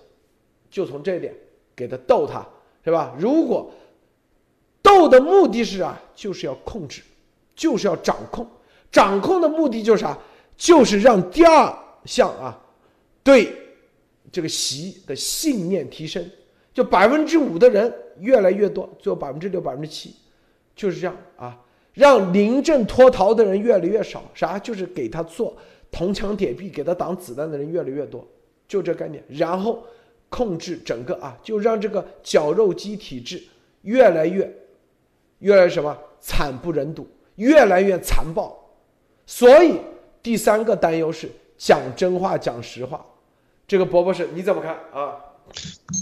[0.70, 1.34] 就从这一点
[1.74, 2.46] 给他逗他，
[2.84, 3.12] 是吧？
[3.18, 3.68] 如果
[4.80, 7.02] 逗的目的是啊，就是要控制，
[7.56, 8.46] 就是要掌控，
[8.92, 10.16] 掌控的目的就是啥？
[10.56, 12.56] 就是让第二项啊，
[13.24, 13.56] 对。
[14.32, 16.24] 这个习的信念提升，
[16.72, 20.14] 就百分之五的人越来越多，最后百分之六、百分之七，
[20.76, 21.58] 就是这样啊。
[21.94, 24.58] 让临阵脱逃的人越来越少，啥？
[24.58, 25.56] 就是给他做
[25.90, 28.26] 铜墙铁壁、给他挡子弹的人越来越多，
[28.68, 29.22] 就这概念。
[29.28, 29.82] 然后
[30.28, 33.42] 控制整个啊，就让这个绞肉机体制
[33.82, 34.50] 越来越、
[35.40, 38.56] 越来什么惨不忍睹，越来越残暴。
[39.26, 39.80] 所以
[40.22, 43.04] 第三个担忧是讲真话、讲实话。
[43.66, 45.16] 这个伯伯是你怎么看啊？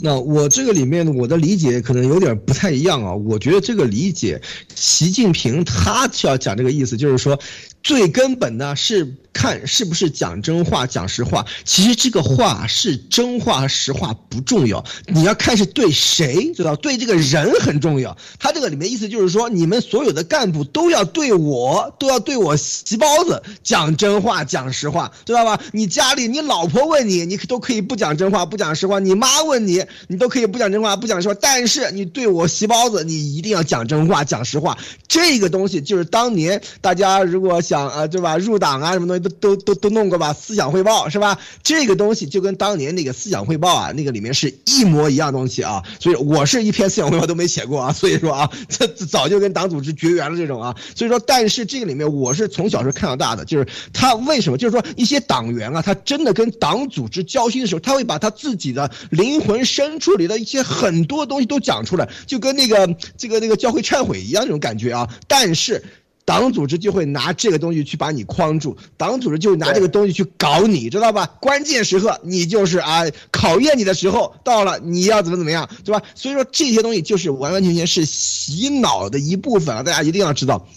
[0.03, 3.14] 那我这个里面我的理解可能有点不太一样啊。
[3.14, 4.41] 我觉得这个理解，
[4.74, 7.39] 习近平他就要讲这个意思，就是说，
[7.82, 9.14] 最根本的是。
[9.30, 16.74] 看是不是讲真话、讲实话，其实这个话是真话实话不重要，你要看是对谁，知道？
[16.74, 18.16] 对这个人很重要。
[18.41, 25.61] 他这个里面意思就是说，你们所有的干部都要对我，都要对我席包子讲真话、讲实话，知道吧？
[25.72, 34.76] 你家里你老婆问你，你都可以不讲真话、不讲实话；你妈问你，你，都可以不讲真话，不讲实话，但是你对我席包子，你一定要讲真话，讲实话。
[35.07, 38.39] 这个东西就是当年大家如果想啊，对吧？
[38.39, 40.33] 入党啊，什么东西都都都都弄过吧？
[40.33, 41.39] 思想汇报是吧？
[41.62, 45.83] 这个东西就跟当年那个思想汇报啊，那个里面是一模一样东西啊。
[46.01, 47.93] 所以我是一篇思想汇报都没写过啊。
[47.93, 50.74] 所以说啊，这早就跟党组织绝缘了这种啊。
[50.95, 54.59] 所以说，但是这个里面我是从小是看到大的，就是他为什么？
[54.59, 65.09] 就是说一些党员啊，他真的跟党组织交心的时候，他会把他自己的灵魂深处里的一些很多东西都讲出来，就跟那个这个那个教会忏悔一样那种感觉啊。
[65.29, 65.85] 但是。
[66.29, 71.25] 党组织就会拿这个东西去把你框住，党组织就拿这个东西去搞你，知道吧？
[71.41, 76.03] 关键时刻你就是啊，考验你的时候到了，你要怎么怎么样，对吧？
[76.14, 80.69] 所以说这些东西就是完完全全是洗脑的一部分啊，大家一定要知道。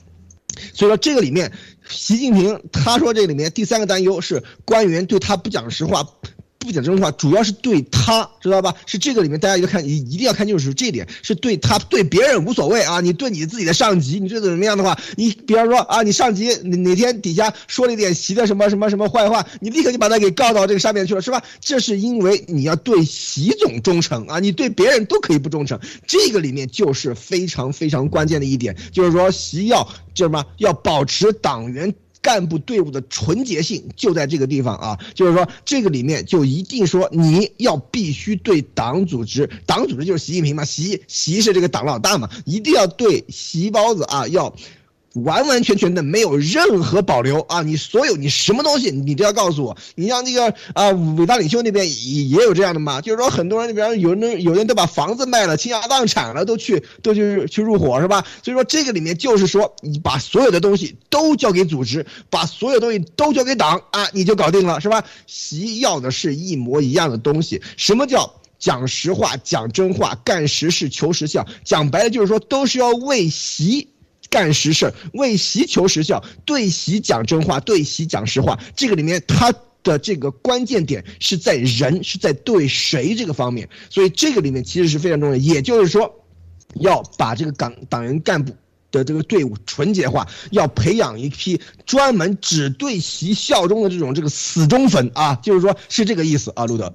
[0.74, 1.52] 所以说这个里面，
[1.90, 6.08] 习近平他说这里面第三个担忧是官员对他不讲实话。
[6.62, 8.74] 不讲真话，主要是对他，知道吧？
[8.86, 13.02] 是这个里面大家一个看，一一定要看清楚是这一点，是对他对别人无所谓啊。
[13.02, 21.42] 你对你自己的上级，你这怎么样的话，你比方说啊，你上级哪天底下说了一点习的什么什么什么坏话，你立刻就把他给告到这个上面去了，是吧？
[21.60, 25.80] 这是因为你要对习总忠诚啊，你对别人都可以不忠诚。
[26.06, 29.84] 这个里面就是非常非常关键的一点，就是说习要
[30.14, 30.46] 叫什么？
[30.58, 31.94] 要保持党员。
[32.22, 44.56] 干部队伍的纯洁性就在这个地方啊，就是说这个里面就一定说你要必须对党组织，党组织就是习近平嘛，习习是这个党老大嘛，一定要对习包子啊要。
[45.14, 47.62] 完完全全的没有任何保留啊！
[47.62, 49.76] 你所有你什么东西你都要告诉我。
[49.96, 58.26] 你像那个啊，伟大领袖那边也也有这样的嘛，就是说很多人，比方有人有人都把房子卖了，倾家荡产了，都去都去去入伙是吧？
[58.42, 65.04] 所以说这个里面就是说，你把所有的东西都交给组织，把所有东西都交给党啊，你就搞定了是吧？
[65.28, 67.62] 习要的是一模一样的东西。
[67.76, 71.46] 什么叫讲实话、讲真话、干实事、求实效？
[71.66, 73.90] 讲白了就是说，都是要为习。
[74.32, 78.58] 干实事，为习求实效，对习讲真话，对习讲实话。
[78.78, 79.54] 这个里面他
[79.84, 83.68] 的这个关键点是在人，是在对谁这个方面。
[83.90, 85.36] 所以这个里面其实是非常重要。
[85.36, 86.10] 也就是说，
[86.76, 88.56] 要把这个党党员干部
[88.90, 96.94] 的这个队伍纯洁化，要培养一批专门只对习效忠的这种这个死忠粉啊，就是说是这个意思啊，路德。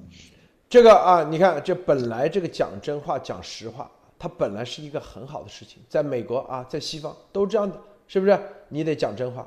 [0.70, 3.90] 这个啊，你看这本来这个讲真话、讲实话。
[4.18, 8.38] 它本来是一个很好的事情，在美国啊，在西方都这样的，是不是？
[8.70, 9.46] 你得讲真话。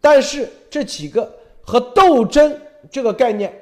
[0.00, 2.56] 但是这几个和斗争
[2.90, 3.52] 这个概念，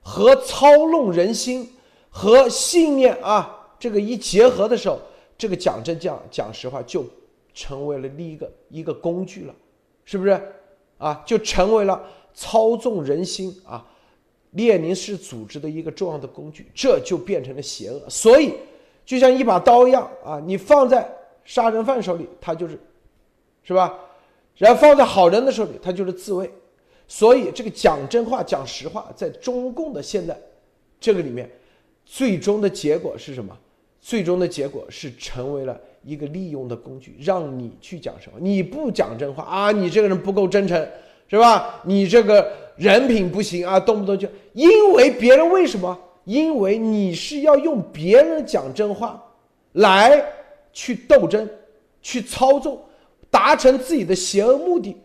[0.00, 1.70] 和操弄人心
[2.08, 4.98] 和信念啊，这个一结合的时候，
[5.36, 7.04] 这个讲真讲讲实话就
[7.52, 9.54] 成为了另一个一个工具了，
[10.06, 10.40] 是不是？
[10.96, 13.86] 啊，就成为了操纵人心啊，
[14.52, 18.08] 列宁式组织的一个重要的工具，这就变成了邪恶。
[18.08, 18.54] 所以。
[19.10, 21.04] 就像一把刀一样啊，你放在
[21.44, 22.78] 杀人犯手里，他就是，
[23.64, 23.92] 是吧？
[24.56, 26.48] 然后放在好人的手里，他就是自卫。
[27.08, 30.38] 所以这个讲真话、讲实话，在中共的现在
[31.00, 31.50] 这个里面，
[32.06, 33.52] 最终的结果是什么？
[34.00, 38.38] 最终的结果是成为了一个利用的工具，让你去讲什么？
[38.38, 40.88] 你不讲真话啊，你这个人不够真诚，
[41.26, 41.80] 是吧？
[41.84, 45.98] 你这个人品不行啊，动不动就因为别人为什么？
[46.30, 49.20] 因为你是要用别人讲真话，
[49.72, 50.24] 来
[50.72, 51.48] 去斗争，
[52.00, 52.80] 去操纵，
[53.28, 54.96] 达成自己的邪恶目的，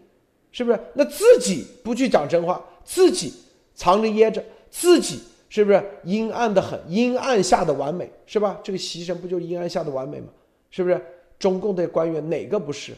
[0.52, 0.80] 是不是？
[0.94, 3.34] 那自己不去讲真话，自己
[3.74, 5.20] 藏着掖着，自己
[5.50, 6.80] 是不是阴暗的很？
[6.88, 8.60] 阴暗下的完美，是吧？
[8.64, 10.28] 这个牺牲不就阴暗下的完美吗？
[10.70, 11.04] 是不是？
[11.40, 12.94] 中共的官员哪个不是？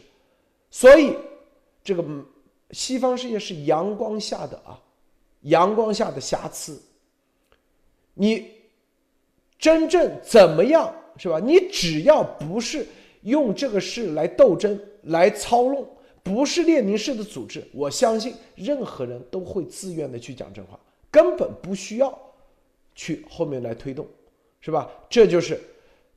[0.69, 1.15] 所以，
[1.81, 2.03] 这个
[2.71, 4.77] 西方世界是阳光下的啊，
[5.43, 6.77] 阳光下的瑕疵。
[8.17, 8.51] 你
[9.57, 11.39] 真正怎么样是吧？
[11.39, 12.85] 你只要不是
[13.21, 15.87] 用这个事来斗争、来操弄，
[16.21, 22.17] 不是列宁式的组织，我相信任何人都会自愿的去讲真话，根本不需要
[22.93, 24.05] 去后面来推动，
[24.61, 24.89] 是吧？
[25.09, 25.59] 这就是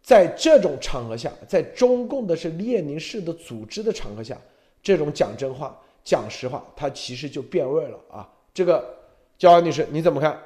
[0.02, 4.38] 在这种场合下，在中共的是列宁式的组织的场合下，
[4.82, 8.28] 这种讲真话、讲实话，它其实就变味了啊！
[8.52, 8.84] 这个
[9.38, 10.38] 焦安女士，你怎么看？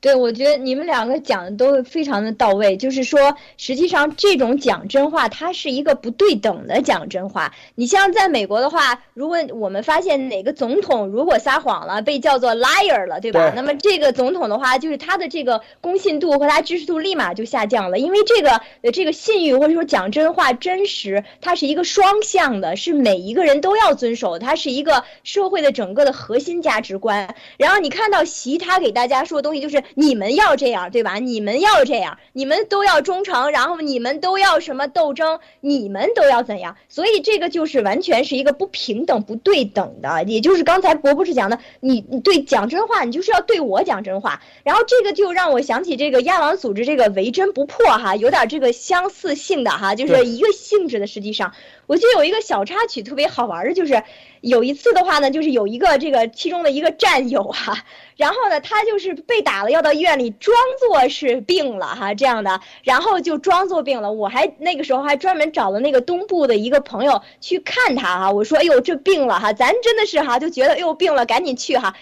[0.00, 2.74] 对，我觉得你们两个讲的都非常的到位。
[2.78, 7.54] 就是说，实际上这种讲真话，它是一个不对等的讲真话。
[7.74, 13.52] 你像在美国的话，如果我们发现哪个总统如果撒谎了，被叫做 liar 了，对吧？
[13.54, 27.34] 那么这个总统的话，就是他的这个公信度和他支持度立马就下降了，因为这个呃这个信誉或者说讲真话真实，它是一个双向的，是每一个人都要遵守，它是一个社会的整个的核心价值观。
[27.58, 29.84] 然后你看到习他给大家说的东西就是。
[29.94, 31.16] 你们要这样，对吧？
[31.16, 36.76] 你们要这样，你们都要忠诚，然后你们都要什么斗争，你们都要怎样？
[36.88, 40.24] 所以这个就是完全是一个不平等、不对等的。
[40.24, 44.40] 也就是刚才伯博士讲的，你你对讲真话，你就是要对我讲真话。
[44.64, 51.10] 然后这个就让我想起这个亚王组织这个唯真不破哈，有点这个相似性的哈，就是一个性质的。
[51.10, 51.52] 实际上，
[51.90, 54.00] 我记得有一个小插曲特别好玩的，就是
[54.42, 57.84] 有一次的话呢，就是有一个这个其中的一个战友哈，
[58.16, 64.12] 然后呢，他就是被打了，要到医院里装作是病了哈，这样的，然后就装作病了。
[64.12, 71.96] 我还那个时候还专门找了那个东部的一个朋友去看他哈，我说哎呦这病了哈，咱真的是哈就觉得哎呦病了，赶紧去哈。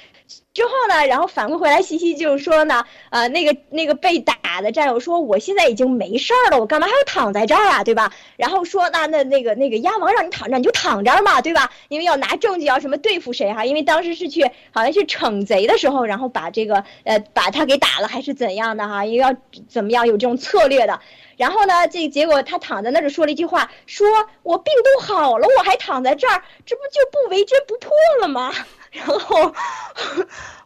[0.53, 8.13] 之后呢，然后反馈回来信息就是说呢，呃，那个那个被打的战友说，我现在已经没事儿了，我干嘛还要躺在这儿啊，对吧？
[8.37, 11.71] 然后说那那那个那个鸭王让你躺着，你就躺着嘛，对吧？
[11.89, 13.65] 因为要拿证据要什么对付谁哈？
[13.65, 19.05] 因为当时是去好像是惩贼的时候，然后把这个呃把他给打了还是怎样的哈？
[19.05, 19.35] 因为要
[19.69, 21.01] 怎么样有这种策略的。
[21.37, 24.09] 然后呢，这结果他躺在那儿说了一句话，说
[24.43, 28.53] 我病都好了，我还躺在这儿，这不就不为真不破了吗？
[28.91, 29.53] 然后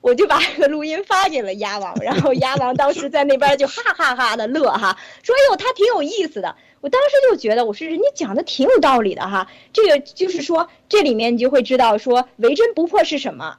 [0.00, 6.54] 我就把这个录音发给了鸭王，然后鸭王当时在那边就哈哈哈的乐哈，说哎呦他挺有意思的。
[6.80, 13.58] 我当时就觉得我说人家讲的挺有道理的哈，这个就是说这里面你就会知道说唯真不破是什么。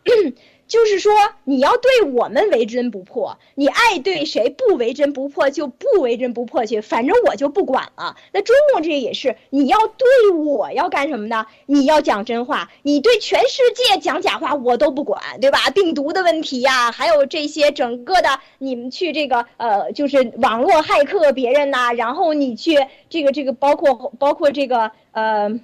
[0.67, 1.11] 就是说，
[1.43, 8.15] 你要对我们为真不破，你爱对谁不为真不破就不为真不破去，反正我就不管了。
[8.31, 11.45] 那中共这也是，你要对我要干什么呢？
[11.67, 15.69] 你要讲真话，你对全世界讲假话我都不管，对吧？
[15.69, 22.77] 病毒的问题呀，还有这些整个的，你们去这个呃，就是网络骇客别人呐，然后你去
[23.09, 25.59] 这个这个，包括包括这个呃。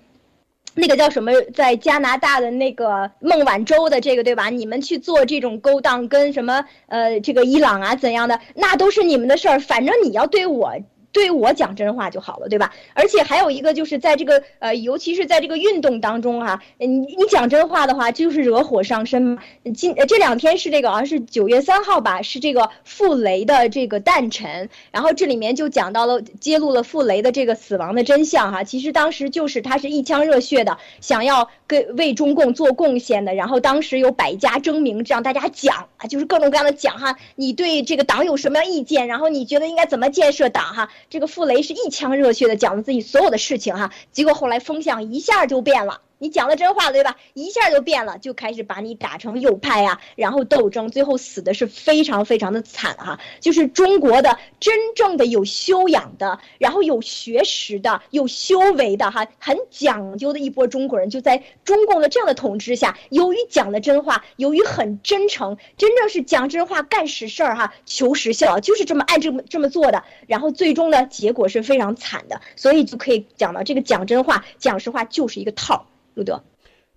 [0.80, 4.50] 那个叫什么，在加拿大的那个孟晚舟的这个对吧？
[4.50, 10.74] 你们去做这种勾当，跟什么呃这个伊朗啊怎样的，那都是你们的事儿，反正你要对我。
[11.12, 12.74] 对我讲真话就好了，对吧？
[12.94, 19.38] 而且还有一个就是在这个呃，尤其是在这个运动当中哈，你你讲真话的话，就是惹火上身。
[19.76, 28.64] 今这两天是这个好像是九月三号吧，是这个傅雷的这个诞辰，然后这里面就讲到了揭露了傅雷的这个死亡的真相哈。
[28.64, 40.90] 其实当时就是他是一腔热血的，想要给为中共做贡献的，然后当时有百家争鸣，让大家讲啊，就是各种各样的讲哈，你对这个党有什么样意见，然后你觉得应该怎么建设党哈。
[41.10, 46.02] 这个傅雷是一腔热血的讲了自己所有的事情哈，结果后来风向一下就变了。
[46.22, 47.16] 你讲了真话对吧？
[47.34, 53.18] 一下就变了，就开始把你打成右派啊，然后斗争，最后死的是非常非常的惨哈。
[53.40, 75.86] 就是中国的真正的有修养的，然后有学识的、有修为的哈，很讲究的一波中国人，就在中共的这样的统治下，由于讲了真话，由于很真诚，真正是讲真话干实事儿哈，求实效，就是这么按这么这么做的，然后最终呢，结果是非常惨的，所以就可以讲到这个讲真话、讲实话就是一个套。
[76.20, 76.38] 路德，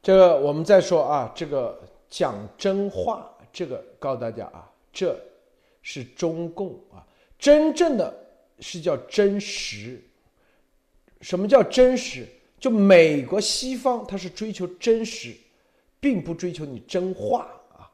[0.03, 5.17] 这个我们再说啊，这个讲真话，这个告诉大家啊，这
[5.81, 7.07] 是中共啊，
[7.39, 8.13] 真正的
[8.59, 10.03] 是叫真实。
[11.21, 12.27] 什么叫真实？
[12.59, 15.37] 就美国西方它是追求真实，
[16.01, 17.47] 并不追求你真话
[17.77, 17.89] 啊。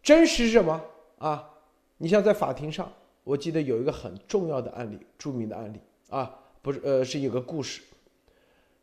[0.00, 0.80] 真实是什么
[1.18, 1.50] 啊？
[1.96, 2.92] 你像在法庭上，
[3.24, 7.82] 我记得有一个很重要的案例，著名的案例啊，不是呃，是有个故事，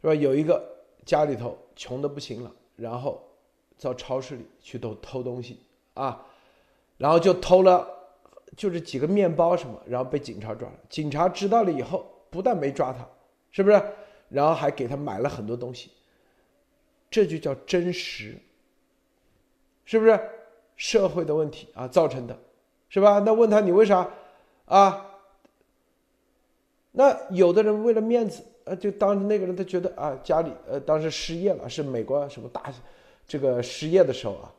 [0.01, 0.13] 是吧？
[0.13, 0.72] 有一个。
[1.05, 3.21] 家里头穷的不行了，然后
[3.79, 5.59] 到超市里去偷偷东西
[5.93, 6.25] 啊，
[6.97, 7.87] 然后就偷了，
[8.55, 10.75] 就是几个面包什么，然后被警察抓了。
[10.89, 13.05] 警察知道了以后，不但没抓他，
[13.51, 13.81] 是不是？
[14.29, 15.91] 然后还给他买了很多东西，
[17.11, 18.37] 这就叫真实，
[19.85, 20.19] 是不是？
[20.75, 22.39] 社会的问题啊造成的，
[22.89, 23.19] 是吧？
[23.19, 24.09] 那问他你为啥
[24.65, 25.19] 啊？
[26.93, 28.43] 那有的人为了面子。
[28.65, 32.63] 呃，就当时那个人，他觉得啊，家里呃当时失业了，是美国什么大，
[33.27, 34.51] 这个失业的时候啊，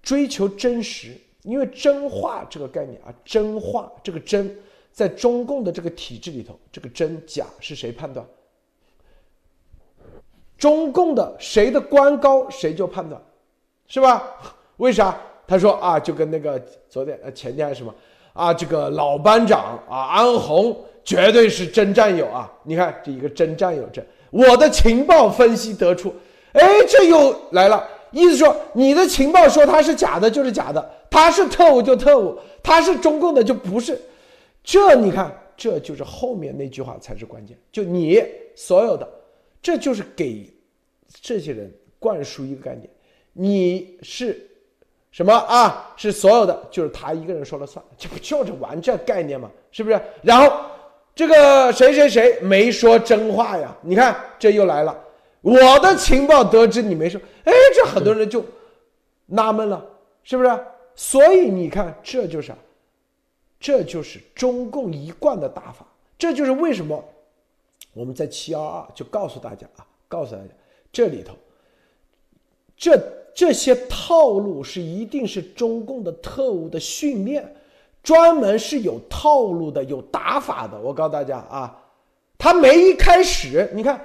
[0.00, 4.56] 追求真实，因为真话这个概念啊，真话这个真，
[4.92, 8.24] 在中共的这个体制里头，这个真假是谁判断？
[10.56, 13.20] 中共的谁的官高谁就判断，
[13.88, 14.22] 是吧？
[14.76, 15.18] 为啥？
[15.48, 16.58] 他说啊，就跟那个
[16.88, 17.94] 昨天呃前天还是什么
[18.32, 20.76] 啊，这个老班长啊安红。
[21.06, 22.52] 绝对是真战友啊！
[22.64, 26.12] 你看这一个真战友，这我的情报分析得出，
[26.52, 33.98] 哎，这又来了，意思说你的情报说他是假的，就是假的，他是特务就特务，他是中共的就不是。
[34.64, 38.20] 这你看，这就是后面那句话才是关键，就你
[38.56, 39.08] 所有的，
[39.62, 40.52] 这就是给
[41.22, 42.90] 这些人灌输一个概念，
[43.32, 44.44] 你是
[45.12, 45.94] 什么啊？
[45.96, 49.48] 是所有的，就是他一个人说了算，这不就是玩这概念吗？
[49.70, 50.00] 是不是？
[50.20, 50.52] 然后
[51.16, 53.76] 这个谁谁谁没说真话呀？
[53.80, 54.96] 你看这又来了，
[55.40, 58.44] 我的情报得知你没说，哎，这很多人就
[59.24, 59.84] 纳闷了，
[60.22, 60.60] 是不是？
[60.94, 62.52] 所以你看，这就是，
[63.58, 65.86] 这就是中共一贯的打法，
[66.18, 67.02] 这就是为什么
[67.94, 70.48] 我们在七幺二就告诉大家啊，告诉大家
[70.92, 71.34] 这里头，
[72.76, 73.00] 这。
[73.36, 77.55] 这些套路是一定是中共的特务的训练，
[78.06, 80.78] 专门是有套路的、有打法的。
[80.78, 81.76] 我告诉大家啊，
[82.38, 84.00] 他没一开始，你看，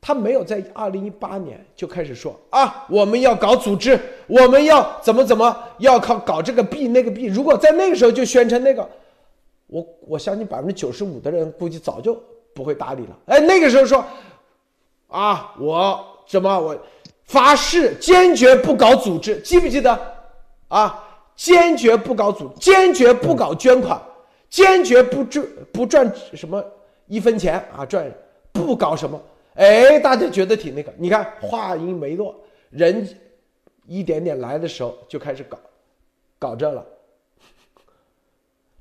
[0.00, 3.98] 他没有在二零一八年就开始说啊，我们要搞组织，
[4.28, 7.24] 我们要怎么怎么，要靠搞这个币那个币。
[7.26, 8.88] 如果在那个时候就宣称那个，
[9.66, 12.16] 我我相信百分之九十五的人估计早就
[12.54, 13.18] 不会搭理了。
[13.26, 14.04] 哎，那个时候说
[15.08, 16.78] 啊，我怎么我。
[17.24, 20.00] 发誓坚决不搞组织，记不记得？
[20.68, 21.07] 啊，
[21.38, 24.02] 坚决不搞组，坚决不搞捐款，
[24.50, 26.62] 坚决不赚不赚什么
[27.06, 28.12] 一分钱啊，赚
[28.50, 29.18] 不搞什么。
[29.54, 30.92] 哎，大家觉得挺那个。
[30.98, 32.34] 你看话音没落，
[32.70, 33.08] 人
[33.86, 35.56] 一点点来的时候就开始搞，
[36.40, 36.84] 搞这了。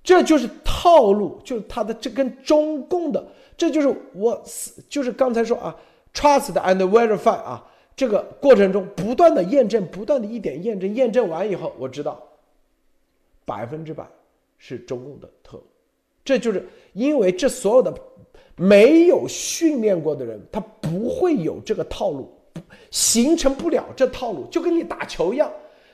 [0.03, 3.23] 这就是套路，就是他的这跟中共的，
[3.55, 4.43] 这就是我
[4.89, 5.75] 就是刚才说啊
[6.11, 7.63] ，trust and verify 啊。
[7.95, 12.26] 这个过程中不断的验证，不断的一点验证，验证完以后，我知道
[13.47, 14.05] 百分之百
[14.59, 15.63] 是中共的特务。
[16.23, 17.91] 这就是因为这所有的
[18.57, 22.29] 没有训练过的人，他不会有这个套路，
[22.91, 24.45] 形成不了这套路。
[24.51, 25.49] 就跟你打球一样，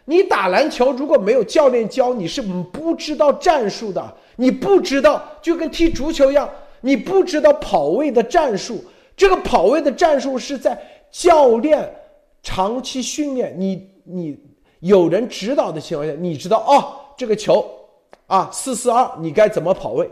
[0.06, 4.18] 你打篮球如果没有教练教，你是不知道战术的。
[4.36, 6.50] 你不知道，就跟踢足球一样，
[6.82, 8.84] 你不知道跑位的战术。
[9.16, 10.78] 这个跑位的战术是在。
[11.16, 11.88] 教练
[12.42, 14.36] 长期训练，你你
[14.80, 17.66] 有人指导的情况下，你知道哦，这个球
[18.28, 20.10] 啊，四四二，你该怎么跑位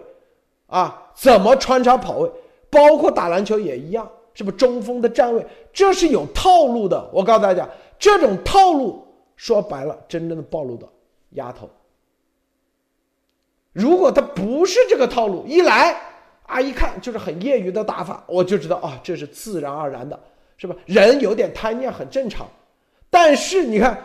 [0.68, 1.12] 啊？
[1.14, 2.32] 怎么穿插跑位？
[2.70, 5.46] 包括打篮球也一样，是不是中锋的站位？
[5.74, 7.10] 这是有套路的。
[7.12, 7.68] 我告诉大家，
[8.00, 10.88] 这种套路说白了，真正的暴露的
[11.32, 11.70] 丫头。
[13.74, 15.96] 如果他不是这个套路，一来
[16.48, 20.20] 啊，一看就是很业余的打法，我就知道啊，这是自然而然的。
[20.58, 20.76] 是吧？
[20.86, 22.48] 人有点贪念很正常，
[23.10, 24.00] 但是你看，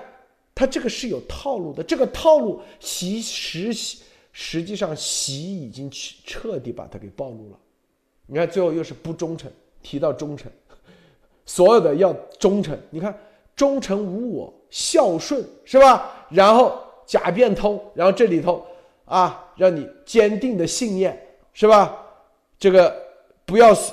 [0.57, 1.83] 他这个是有套路的。
[1.83, 4.03] 这个套路其实习
[4.33, 7.59] 实际上习已经彻底把他给暴露了。
[8.27, 9.53] 你看最后又是不忠诚，
[9.83, 10.51] 提到忠诚，
[11.45, 12.77] 所有的要忠诚。
[12.91, 13.17] 你看
[13.55, 16.27] 忠诚无我，孝顺是吧？
[16.31, 18.67] 然后假变通，然后这里头
[19.05, 22.03] 啊，让你坚定的信念是吧？
[22.59, 22.97] 这个
[23.45, 23.93] 不要死。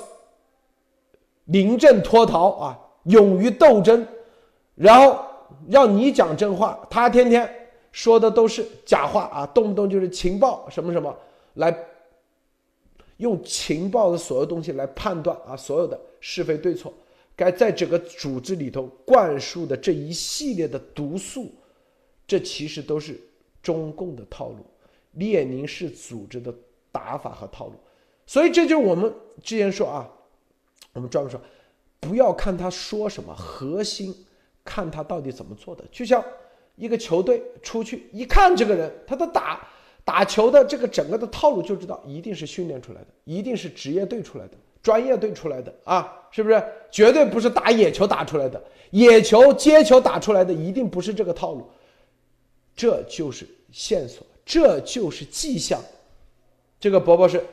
[1.44, 4.06] 临阵脱逃啊，勇于斗争，
[4.74, 5.22] 然后
[5.68, 7.48] 让你讲真话，他天天
[7.92, 11.16] 说的都是假话啊，动不动就是情报什么什么，
[11.54, 11.76] 来
[13.18, 16.92] 用情报的所有东西来判断啊，所有的是非对错，
[17.36, 21.52] 该在整个组织里头灌输的这一系列的毒素，
[22.26, 23.20] 这其实都是
[23.62, 24.66] 中共的套路，
[25.12, 26.54] 列宁式组织的
[26.90, 27.74] 打法和套路，
[28.26, 30.10] 所以这就是我们之前说啊。
[30.92, 31.40] 我们专门说，
[31.98, 34.14] 不要看他说什么，核心
[34.64, 35.84] 看他到底怎么做的。
[35.92, 36.24] 就像
[36.76, 39.68] 一个球队出去一看这个人，他的打
[40.04, 44.52] 打球的这个整个的套路就知道，一定是训练出来的，一定是职业队出来的，
[44.82, 46.62] 专业队出来的啊，是不是？
[46.90, 51.68] 绝对不是打野球打出来的，野球接球打出来的一定不是这个套路。
[52.74, 55.80] 这就是线索，这就是迹象。
[56.80, 57.44] 这个伯伯是。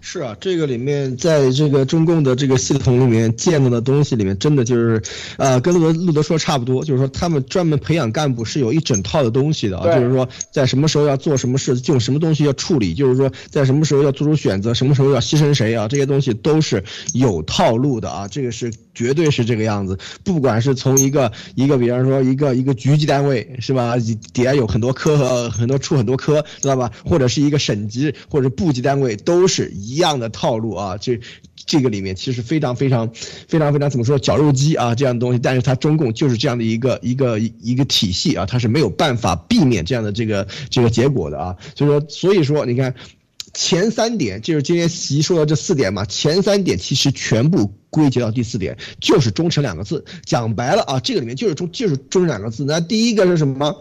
[0.00, 5.02] 是啊，这个里面在这个中共的这个系统里面见到的东西里面，真的就是，
[5.38, 19.98] 呃，跟路德路德说差不多，就是说他们专门培养干部是有一整套的东西的啊，就是说在什么时候要做什么事，就什么东西要处理，就是说在什么时候要做出选择，什么时候要牺牲谁啊，这些东西都是有套路的啊，这个是绝对是这个样子。
[20.22, 23.96] 不管是从一个一个，比方说一个一个局级单位是吧，
[24.32, 26.92] 底下有很多科和很多处很多科，知道吧？
[27.04, 30.04] 或者是一个省级或者部级单位，都是一。
[30.04, 31.18] 样的套路啊，这
[31.54, 33.10] 这个里面其实非常非常
[33.48, 42.94] 非常非常怎么说绞肉机啊这样的东西，但是它中共就是这样的一个一个一个体系啊，它是没有办法避免这样的这个这个结果的啊，所以说所以说你看
[43.54, 53.74] 前三点就是今天习说的这四点嘛，前三点其实全部归结到第四点，就是忠诚两个字，讲白了啊，这个里面就是忠就是忠诚两个字，那第一个是什么？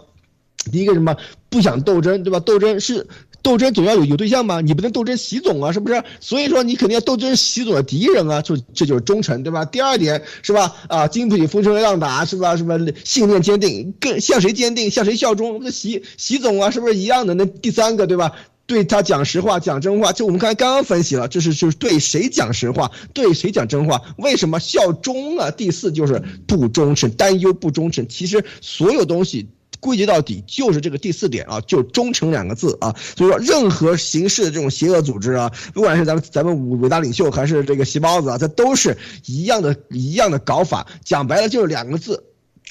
[0.71, 1.17] 第一个什么
[1.49, 2.39] 不想斗争对吧？
[2.39, 3.07] 斗争是。
[3.41, 6.01] 斗争总要有有对象嘛，你不能斗争习总啊，是不是？
[6.21, 9.65] 所以说你肯定要斗争习总的敌人啊，就这就是忠诚，对吧？
[9.65, 10.73] 第二点是吧？
[10.87, 12.55] 啊，经不起风吹浪打，是吧？
[12.55, 15.59] 什么信念坚定，更向谁坚定，向谁效忠？
[15.61, 17.33] 那习习总啊，是不是一样的？
[17.33, 18.31] 那第三个，对吧？
[18.73, 24.01] 对他讲实话，讲真话，就我们刚才刚刚分析了，这是就是对谁讲实话，对谁讲真话？
[24.17, 25.51] 为什么效忠啊？
[25.51, 28.07] 第四就是不忠诚，担忧不忠诚。
[28.07, 29.47] 其实所有东西
[29.79, 32.95] 归结到底就是这个第四点啊，就忠诚两个字啊。
[33.15, 38.97] 所以说，任何形式的这种邪恶组织啊，不管是咱们咱们伟大领袖还是这个习包子啊，这都是
[39.27, 40.87] 一样的一样的搞法。
[41.05, 42.23] 讲白了就是两个字。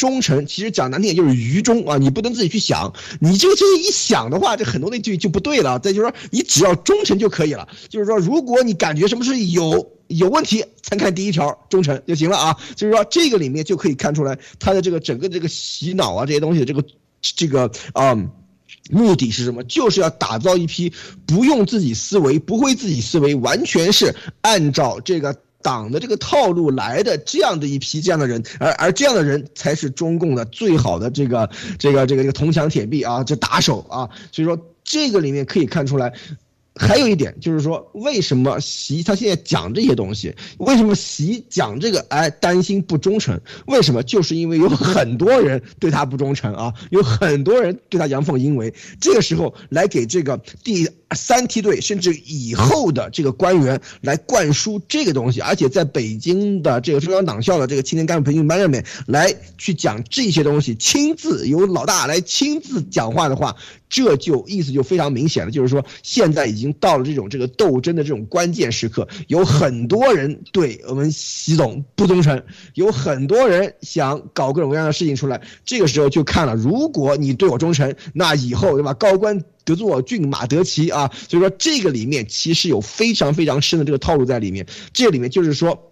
[0.02, 5.78] 忠诚其实讲难听点就是愚忠啊，你不能自己去想，你这个这一想的话，这很多那句就不对了。
[5.78, 7.68] 再就是说，你只要忠诚就可以了。
[7.88, 12.56] 就是说，如果你感觉什么事有有问题，参看第一条忠诚就行了啊。
[12.74, 16.84] 就是说，这个里面就可以看出来他的这个整个这个洗脑啊这些东西的这个
[17.20, 18.12] 这个啊
[18.90, 19.62] 目的是什么？
[19.62, 20.92] 就是要打造一批
[21.26, 25.36] 不用自己思维、不会自己思维，完全是按照这个。
[25.62, 31.48] 党的这个套路来的这样的一批这样的人，而而这样的人才是中共的最好的这个
[31.78, 36.12] 这个这个这个铜墙铁壁啊，这打手啊，所以说这个里面可以看出来。
[36.74, 40.34] 还有一点就是说，为什么习他现在讲这些东西？
[40.58, 42.04] 为什么习讲这个？
[42.08, 43.38] 哎，担心不忠诚？
[43.66, 44.02] 为什么？
[44.02, 48.72] 就是因为有很多人对他不忠诚啊，有很多人对他阳奉阴违。
[49.00, 63.54] 这个时候来给这个第三梯队甚至以后的这个官员来灌输这个东西，而且在北京的这个中央党校的这个青年干部培训班上面来去讲这些东西，亲自由老大来亲自讲话的话。
[63.92, 75.42] 这就意思就非常明显了，就是说现在已经到了这种这个斗争的这种关键时刻，有很多人对我们习总不忠诚，有很多人想搞各种各样的事情出来。
[75.66, 78.94] 这个时候就看了，如果你对我忠诚，那以后对吧？
[78.94, 81.10] 高官得坐，骏马得骑啊。
[81.28, 84.66] 所以说这个里面其实有非常非常深的这个套路在里面。
[84.94, 85.91] 这里面就是说，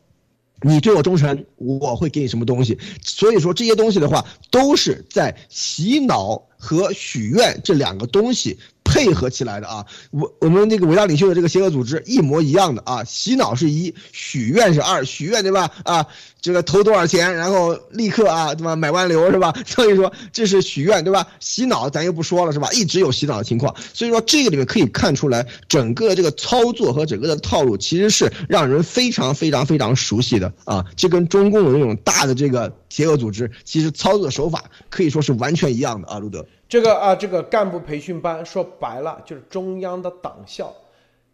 [0.62, 2.78] 你对我忠诚，我会给你什么东西。
[3.02, 6.46] 所以说这些东西的话，都是在洗脑。
[6.62, 8.58] 和许愿这两个东西
[8.90, 15.70] 配合起来的啊，我我们那个伟大领袖的这个邪恶组织一模一样的啊，洗脑是一，许愿是二，许愿对吧？
[15.84, 16.04] 啊，
[16.40, 18.74] 这个投多少钱，然后立刻啊，对吧？
[18.74, 19.54] 买万流是吧？
[19.64, 21.24] 所以说这是许愿对吧？
[21.38, 22.68] 洗脑咱又不说了是吧？
[22.72, 36.44] 一直有洗脑的情况，所以说这个里面可以看出来，整个这个操作和整个的套路其实是让人非常非常非常熟悉的啊，这跟中共的那种大的这个邪恶组织其实操作手法可以说是完全一样的啊，路德。
[36.68, 40.70] 这个啊，这个干部培训班说白了就是中央的党校，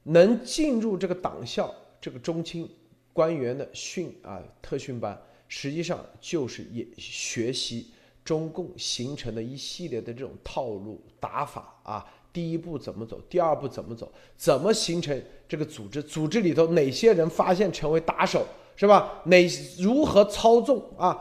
[0.04, 2.68] 能进入这个党校这个中青
[3.12, 7.88] 官员的训啊特训班，实际上就是也学习
[8.24, 12.06] 中共形成的一系列的这种套路打法啊。
[12.32, 16.02] 第一步怎么走，第二步怎么走，怎么形成这个组织？
[16.02, 18.46] 组织里头哪些人发现成为打手
[18.76, 19.22] 是吧？
[19.24, 19.46] 哪
[19.78, 21.18] 如何操纵啊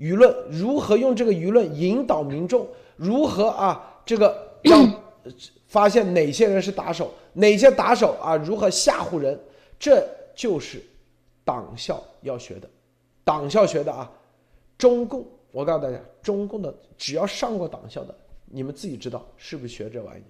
[0.00, 0.34] 舆论？
[0.50, 2.66] 如何用这个舆论引导民众？
[2.96, 4.02] 如何啊？
[4.04, 4.92] 这个让
[5.68, 8.34] 发现哪些人是打手，哪些打手啊？
[8.34, 9.38] 如何吓唬人？
[9.78, 10.82] 这就是
[11.44, 12.68] 党校要学的，
[13.22, 14.10] 党校学的啊。
[14.76, 18.14] 中共，我告诉大家，中共的只要上过党校的，
[18.46, 20.22] 你们自己知道是不是学这玩意？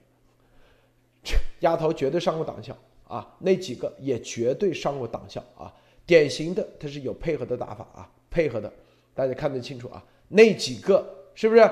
[1.60, 5.72] 丫头绝对上过党校啊，那几个也绝对上过党校啊。
[6.06, 8.72] 典型的，他是有配合的打法啊，配合的，
[9.14, 10.02] 大家看得清楚啊。
[10.28, 11.70] 那几个是不是？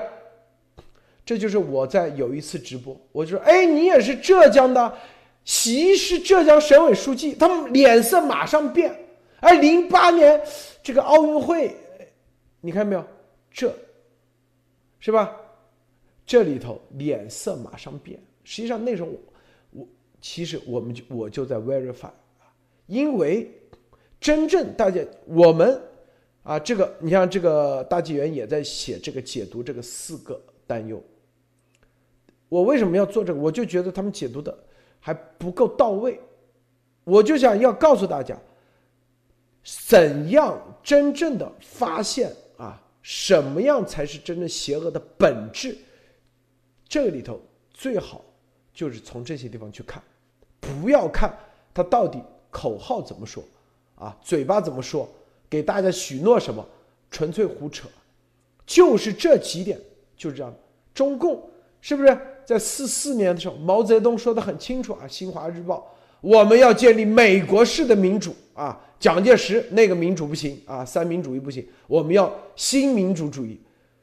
[1.25, 4.97] 这就是我在有一次直播，我就说：“哎，你也是浙江的，
[5.45, 8.91] 习是浙江省委书记。”他们脸色马上变。
[9.39, 10.41] 哎，零八年
[10.81, 11.75] 这个奥运会，
[12.61, 13.05] 你看没有？
[13.51, 13.71] 这，
[14.99, 15.35] 是吧？
[16.25, 18.19] 这里头脸色马上变。
[18.43, 19.87] 实际上那时候我，我
[20.19, 22.07] 其实我们就我就在 verify
[22.39, 22.49] 啊，
[22.87, 23.49] 因为
[24.19, 25.79] 真正大家我们
[26.43, 31.03] 啊，这个你像这个大纪元也在写这个解读这个四个担忧。
[32.47, 33.39] 我为什么要做这个？
[33.39, 34.57] 我就觉得他们解读的
[34.99, 36.19] 还不够到位，
[37.03, 38.35] 我就想要告诉大家，
[39.63, 45.77] 怎样真正的发现啊，什么样才是真正邪恶的本质？
[46.87, 47.39] 这个里头
[47.71, 48.25] 最好
[48.73, 50.01] 就是从这些地方去看，
[50.59, 51.37] 不要看
[51.71, 52.19] 他到底
[52.49, 53.43] 口号怎么说
[53.95, 55.07] 啊，嘴巴怎么说，
[55.49, 56.65] 给大家许诺什么，
[57.09, 57.87] 纯粹胡扯，
[58.65, 59.79] 就是这几点
[60.15, 60.53] 就是这样。
[60.93, 61.41] 中共
[61.81, 62.17] 是不是？
[62.45, 65.77] 在四四年的时候，毛泽东说的很清楚啊，《新华日报》，
[66.19, 68.79] 我们要建立美国式的民主啊。
[68.99, 73.57] 蒋介石那个民主不行啊，三民主义不行，我们要新民主主义，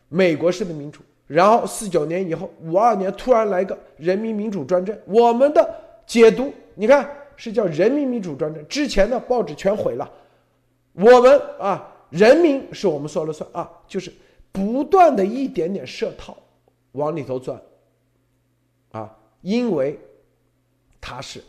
[0.09, 1.03] 美国式的民主。
[1.27, 5.75] 然后四九年以后，五二年突然来个人民民主专政，我们的
[6.07, 7.07] 解读你看
[7.37, 10.11] 是叫人民民主专政，之前的报纸全毁了，
[10.97, 14.13] 我们啊，人民是我们说了算啊，就是
[14.51, 16.37] 不断的一点点设套
[16.93, 17.61] 往里头钻，
[18.91, 19.99] 啊，因为
[21.01, 21.43] 它是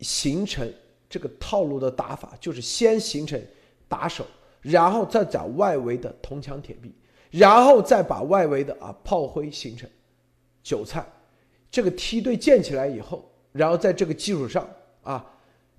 [0.00, 0.70] 形成
[1.08, 3.40] 这个套路的打法，就是先形成
[3.88, 4.26] 打手，
[4.60, 6.92] 然后再找外围的铜墙铁壁。
[7.30, 9.88] 然后再把外围的啊炮灰形成
[10.62, 11.02] 韭菜，
[11.70, 14.68] 这个梯队建起来以后，然后在这个基础上
[15.02, 15.24] 啊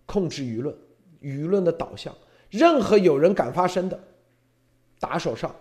[0.08, 0.76] 控制舆论，
[1.22, 2.12] 舆论的导向，
[2.54, 4.00] 任何有人敢发声的，
[5.00, 5.54] 打手上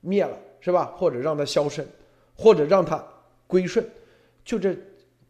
[0.00, 0.92] 灭了是吧？
[0.96, 1.86] 或者让他消声，
[2.34, 3.02] 或者让他
[3.46, 3.88] 归顺，
[4.44, 4.76] 就这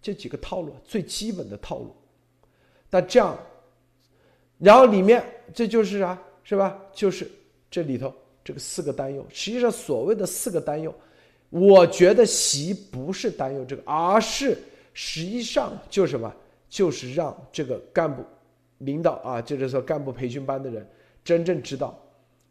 [0.01, 1.95] 这几个套路最基本的套路。
[2.89, 3.39] 那这样，
[4.59, 5.23] 然后里面
[5.53, 6.81] 这就是啥是吧？
[6.93, 7.31] 就是
[7.71, 8.13] 这里头。
[8.43, 10.93] 这个四个担忧，实际上所谓的四个担忧，
[11.51, 14.57] 我觉得习不是担忧这个，而是
[14.95, 16.35] 实际上就是什么？
[16.67, 18.25] 就是让这个干部
[18.79, 20.89] 领导啊，就是说干部培训班的人
[21.25, 21.99] 真正知道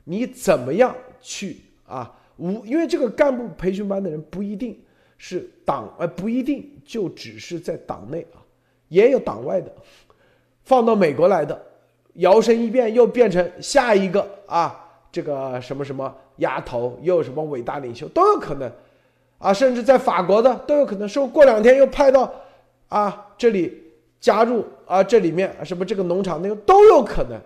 [0.04, 4.80] 你怎么样去啊，无因为这个干部培训班的人不一定
[5.18, 8.40] 是党，呃，不一定就只是在党内啊，
[8.88, 9.72] 也有党外的，
[10.64, 11.62] 放到美国来的，
[12.14, 14.86] 摇身一变又变成下一个啊。
[15.12, 18.72] 这个什么什么丫头，又什么伟大领袖都有可能，
[19.40, 22.32] 啊，甚至在法国的都有可能，说过两天又派到
[22.90, 23.76] 啊这里
[24.20, 27.42] 加入啊这里面什么这个农场那个都有可能，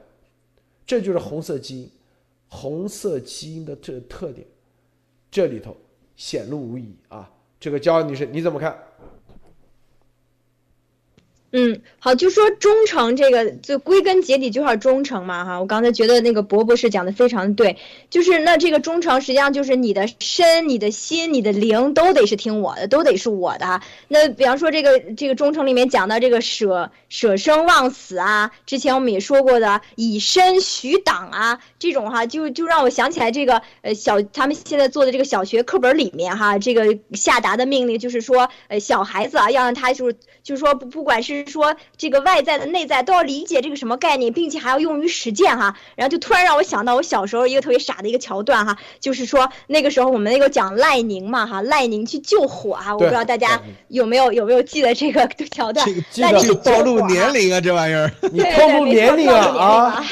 [0.85, 1.91] 这就是红色基因，
[2.47, 4.45] 红色基因的这特点，
[5.31, 5.75] 这里头
[6.15, 7.31] 显露无遗啊。
[7.59, 8.77] 这个骄傲女士你怎么看？
[11.55, 15.59] 嗯，好，就说忠诚这个，就归根结底就是忠诚嘛，哈。
[15.59, 17.77] 我刚才觉得那个博博士讲的非常对，
[18.09, 23.79] 就是那这个忠诚实际上就是你的身、你的心、你的灵都得是听我的，都得是我的。
[24.07, 45.75] 那比方说这个这个忠诚里面讲到这个舍舍生忘死啊，之前我们也说过的以身许党啊，这种哈就就让我想起来这个呃小他们现在做的这个小学课本里面哈，这个下达的命令就是说呃小孩子啊要让他就是就是说不不管是说这个外在的内在都要理解这个什么概念，并且还要用于实践哈。
[45.95, 55.87] 然后就突然让我想到我小时候一个特别傻的一个桥段哈，就是说那个时候我们那个讲赖宁嘛哈，赖宁去救火啊，我不知道大家有没有有没有记得这个桥段？
[56.17, 60.05] 赖宁暴露年龄啊，这玩意儿， 你暴露年龄啊啊，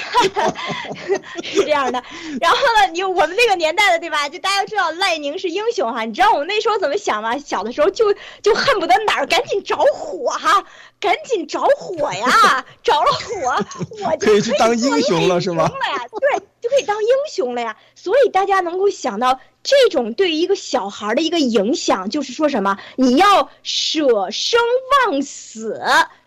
[1.43, 2.01] 是这样的。
[2.39, 4.27] 然后呢，你我们那个年代的对吧？
[4.29, 7.37] 就大家知道赖宁是英雄哈，你知道我们那时候怎么想吗？
[7.37, 10.63] 小的时候就就恨不得哪儿赶紧着火哈。
[10.99, 12.65] 赶紧着火呀！
[12.83, 13.65] 着了火，
[14.03, 15.69] 我就可以去当英雄了，是吗？
[16.19, 17.75] 对，就可以当英雄了呀。
[17.95, 22.77] 所以大家能够想到这种对于一个小孩的一个影响，就是说什么？
[22.95, 24.59] 你要舍生
[25.07, 25.81] 忘死，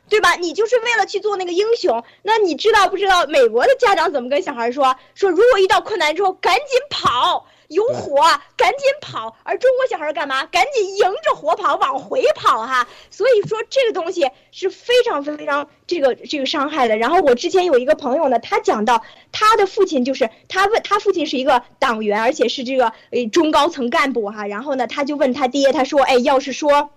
[0.09, 0.35] 对吧？
[0.37, 2.03] 你就是为了去做那个英雄。
[2.23, 4.97] 那你知道不知道美国的家长怎么跟小孩说？
[5.15, 7.47] 说如果遇到困难之后，赶紧跑。
[7.69, 8.17] 有火，
[8.57, 9.37] 赶紧跑！
[9.43, 10.45] 而中国小孩干嘛？
[10.47, 12.87] 赶紧迎着火跑，往回跑哈！
[13.11, 16.97] 所以说这个东西是非常非常这个这个伤害的。
[16.97, 24.47] 然后我之前有一个朋友呢，他讲到他的父亲就是他问他父亲是一个党员，而且是这个呃中高层干部哈。
[24.47, 26.91] 然后呢，他就问他爹，他说：“哎，要是说。”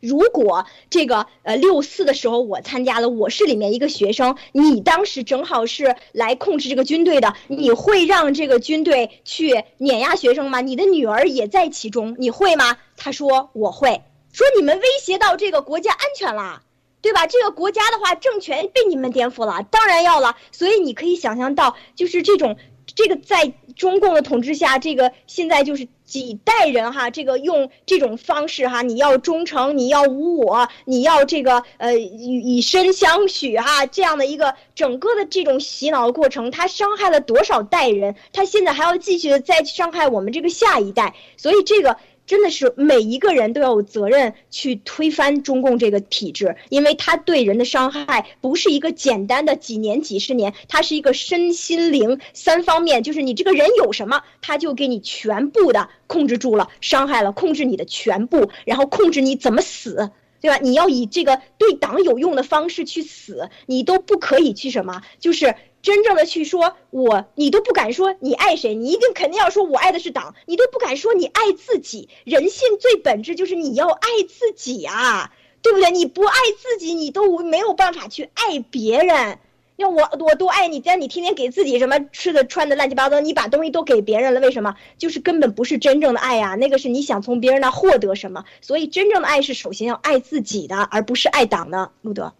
[0.00, 10.60] 如果这个呃六四的时候我参加了，我是里面一个学生，你当时正好是来控制这个军队的，你会让这个军队去碾压学生吗？
[10.60, 12.78] 你的女儿也在其中，你会吗？
[12.96, 14.02] 他说我会。
[14.32, 16.62] 说你们威胁到这个国家安全了，
[17.00, 17.26] 对吧？
[17.26, 20.36] 这个国家的话，政权被你们颠覆了，当然要了。
[20.52, 22.56] 所以你可以想象到，就是这种。
[22.98, 38.16] 这个在中共的统治下，这个现在就是几代人哈，这个用这种方式哈，你要忠诚，你要无我，你要这个呃以以身相许哈，这样的一个整个的这种洗脑的过程，它伤害了多少代人？
[38.32, 41.96] 他现在还要继续的再去伤害我们这个下一代，所以这个。
[42.28, 60.10] 真的是每一个人都要有责任去推翻中共这个体制，因为他对人的伤害不是一个简单的几年几十年，它是一个身心灵三方面，就是你这个人有什么，他就给你全部的控制住了，伤害了，控制你的全部，然后控制你怎么死，
[60.42, 60.58] 对吧？
[60.58, 65.54] 你要以这个对党有用的方式去死，你都不可以去什么，就是。
[65.80, 72.08] 真正的去说，我你都不敢说你爱谁，你一定肯定要说我爱的是党，你都不敢说你爱自己。
[72.24, 75.32] 人性最本质就是你要爱自己啊，
[75.62, 75.90] 对不对？
[75.90, 79.38] 你不爱自己，你都没有办法去爱别人。
[79.76, 84.74] 要我我多爱你，但你天天给自己什么吃的穿的乱七八糟，你把东西都给别人了，为什么？
[84.98, 88.44] 就是根本不是真正的爱呀，那个是你想从别人那获得什么。
[88.60, 91.92] 所以真正的爱是首先要爱自己的，而不是爱党的。
[92.02, 92.34] 路德，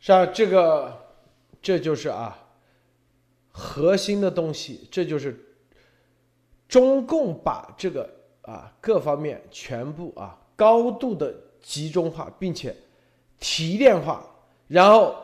[0.00, 1.00] 是啊，这个
[1.62, 2.36] 这就是啊
[3.58, 5.36] 核心的东西，这就是
[6.68, 8.08] 中共把这个
[8.42, 12.72] 啊各方面全部啊高度的集中化，并且
[13.40, 14.24] 提炼化，
[14.68, 15.16] 然后。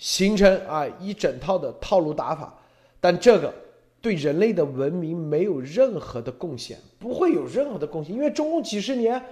[0.00, 2.58] 形成啊一整套的套路打法，
[3.02, 3.52] 但这个
[4.00, 9.22] 对人类的文明没有任何的贡献，不会有任何的贡献，因为中共几十年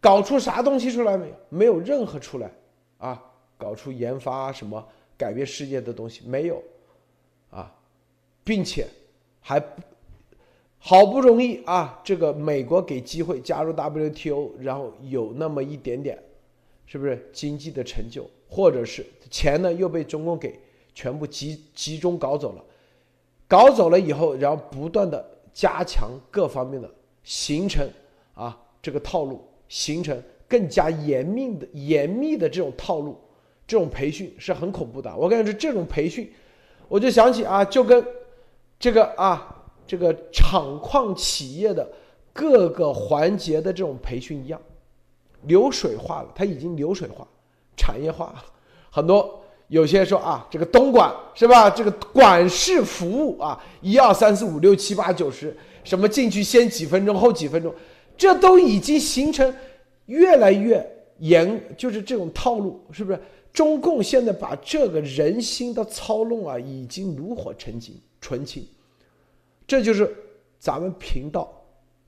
[0.00, 1.34] 搞出啥东西出来没有？
[1.48, 2.48] 没有任何出来
[2.98, 3.20] 啊，
[3.58, 4.86] 搞出研发什么
[5.18, 6.62] 改变世界的东西没有
[7.50, 7.74] 啊，
[8.44, 8.86] 并且
[9.40, 9.62] 还
[10.78, 16.18] 好不容易啊，这个美国给机会加入 WTO，然后有那么一点点，
[16.86, 18.28] 是不是经济的成就？
[18.48, 20.58] 或者是钱呢又被中共给
[20.94, 22.64] 全部集集中搞走了，
[23.48, 25.24] 搞走了以后，然后不断的
[25.54, 26.90] 加强各方面的，
[27.24, 27.88] 形成
[28.34, 33.16] 啊这个套路，形成更加严密的严密的这种套路，
[33.66, 35.16] 这种培训是很恐怖的。
[35.16, 36.30] 我感觉这种培训，
[36.88, 38.04] 我就想起啊，就跟
[38.82, 41.88] 这个啊这个厂矿企业的
[42.32, 44.60] 各个环节的这种培训一样，
[45.42, 47.24] 流水化了，它已经流水化。
[47.76, 48.34] 产业化，
[48.90, 51.70] 很多有些说啊，这个东莞是吧？
[51.70, 57.72] 这个管事服务啊，一二三四五六七八九十，什么进去先几分钟后几分钟，
[58.16, 59.54] 这都已经形成
[60.06, 60.84] 越来越
[61.18, 63.20] 严，就是这种套路，是不是？
[63.52, 68.66] 中共现在把这个人心的操弄啊，已经炉火纯青，纯情，
[69.66, 70.16] 这就是
[70.58, 71.52] 咱们频道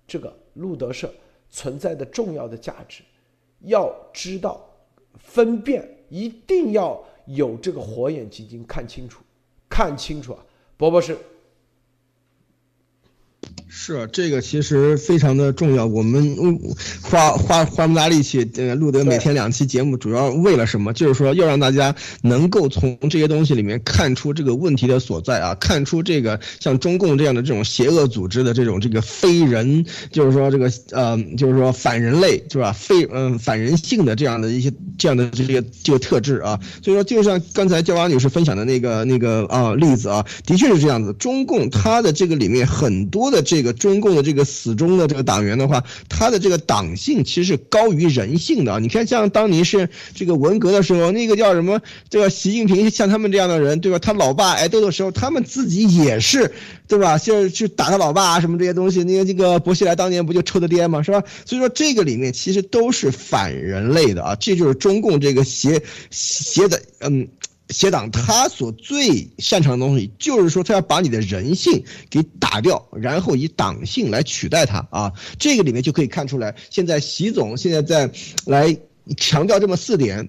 [0.07, 1.13] 这个路德社
[1.51, 3.03] 存在的重要的价值，
[3.61, 4.67] 要知道。
[5.17, 9.23] 分辨一定要有这个火眼金睛，看清楚，
[9.69, 10.47] 看清楚啊，
[10.77, 11.17] 伯伯是。
[13.69, 16.37] 是这个其实非常的重要，我们
[17.03, 20.93] 花花花那么大力气，呃，录的每天两期节目，主要为了什么？
[20.93, 32.73] 就是说要让大家能够从这些东西里面看出这个问题的所在啊，看出这个像中共这样的这种邪恶组织的这种这个非人，就是说这个呃，就是说反人类是吧？
[32.73, 43.73] 非嗯反人性的这样的一些这样的这些这个特质啊，所以说就像刚才焦娃女士分享的那个那个啊例子啊，的确是这样子，中共它的这个里面很多的这个。
[43.75, 48.79] 中共的这个死忠的这个党员的话，他的这个党性其实是高于人性的啊！
[48.79, 51.83] 你看，像当年是这个文革的时候，那个叫什么？
[52.09, 53.99] 这个习近平像他们这样的人，对吧？
[53.99, 56.51] 他老爸挨斗的时候，他们自己也是，
[56.89, 57.19] 对吧？
[57.19, 59.05] 就是去打他老爸啊，什么这些东西。
[59.05, 61.03] 那个这个薄熙来当年不就抽的爹吗？
[61.03, 61.23] 是吧？
[61.45, 64.35] 所以说这个里面其实都是反人类的啊！
[64.37, 67.29] 这就是中共这个邪邪的，嗯。
[67.71, 75.13] 邪党他所最擅长的东西，就是说他要把你的人性给打掉，然后以党性来取代他啊。
[75.39, 78.11] 这个里面就可以看出来，现在习总现在在
[78.47, 78.77] 来
[79.17, 80.29] 强调这么四点。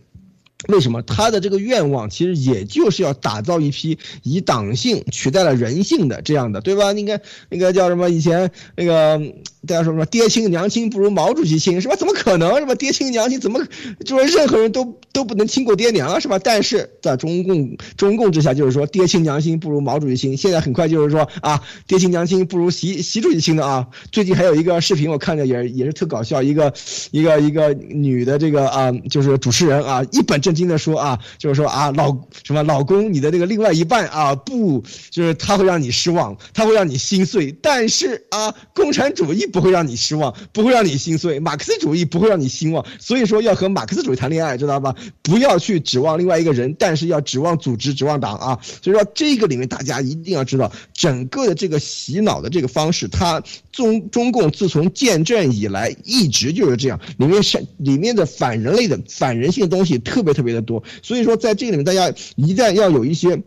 [0.69, 6.91] 为什么他的这个愿望其实也就是要打造一批以党性取代了人性的这样的，对吧？
[6.91, 8.09] 你看那个叫什么？
[8.09, 9.21] 以前那个
[9.65, 11.95] 大家说什么“爹亲娘亲不如毛主席亲”是吧？
[11.95, 12.73] 怎么可能是吧？
[12.73, 13.63] 爹亲娘亲怎么
[14.03, 16.39] 就说任何人都都不能亲过爹娘是吧？
[16.39, 20.35] 但是在中共中共之下，就是说爹亲娘亲不如毛主席亲。
[20.35, 23.85] 现在很快就是说啊，爹亲娘亲不如习习主席亲的啊。
[24.11, 26.73] 最近还有一个视频我看着也也是特搞笑，一个
[27.11, 30.55] 一个一个女的这个啊，就是主持人啊，一本正。
[30.55, 34.81] 经的说啊，就是说啊，老什么老公，你的那个另外一半啊，不，
[35.11, 44.95] 就是他会让你失望，他会让你心碎，但是啊，共产主义不会让你失望，不会让你心碎，马克思主义不会让你兴旺，所以说要和马克思主义谈恋爱，知道吧？
[45.21, 48.59] 不要去指望另外一个人，但是要指望组织，指望党啊。
[48.81, 53.41] 所以说这个里面大家一定要知道，整个的这个洗脑的这个方式，它
[53.71, 60.55] 中中共自从建政以来一直就是这样，里面是里面的反人类的、反人性的东西特别特别。
[60.55, 63.37] 的多，所以说在这里面，大家一旦要有一些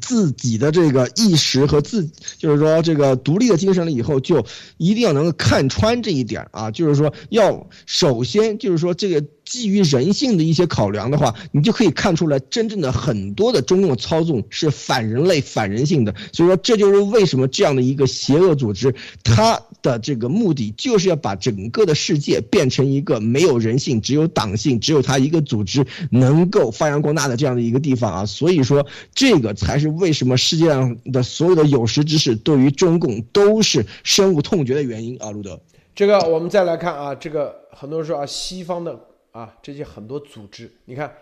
[0.00, 4.44] 自己的这个意识和自，就是说这个独立的精神了以后，就
[4.76, 9.24] 一定要能够看穿这一点啊，就是说要首先就是说这个。
[9.48, 16.14] 基于人性的一些考量的话，你就可以看出来，真正的很多的中共操纵是反人类、反人性的。
[16.34, 18.94] 所以说，这就是为什么这样的一个邪恶组织，
[19.24, 28.26] 它的这个目的就是要把整个的世界变成一个没有人性、只有党性、只有它一个组织能够发扬光大的这样的一个地方啊。
[28.26, 35.30] 所以说，这个才是为什么世界上的所有的有识之士对于中共都是深恶痛绝的原因啊。
[35.30, 35.58] 路德，
[35.94, 39.07] 这个我们再来看啊，这个很多人说啊，西方的。
[39.32, 41.16] 啊，这些很多组织，你看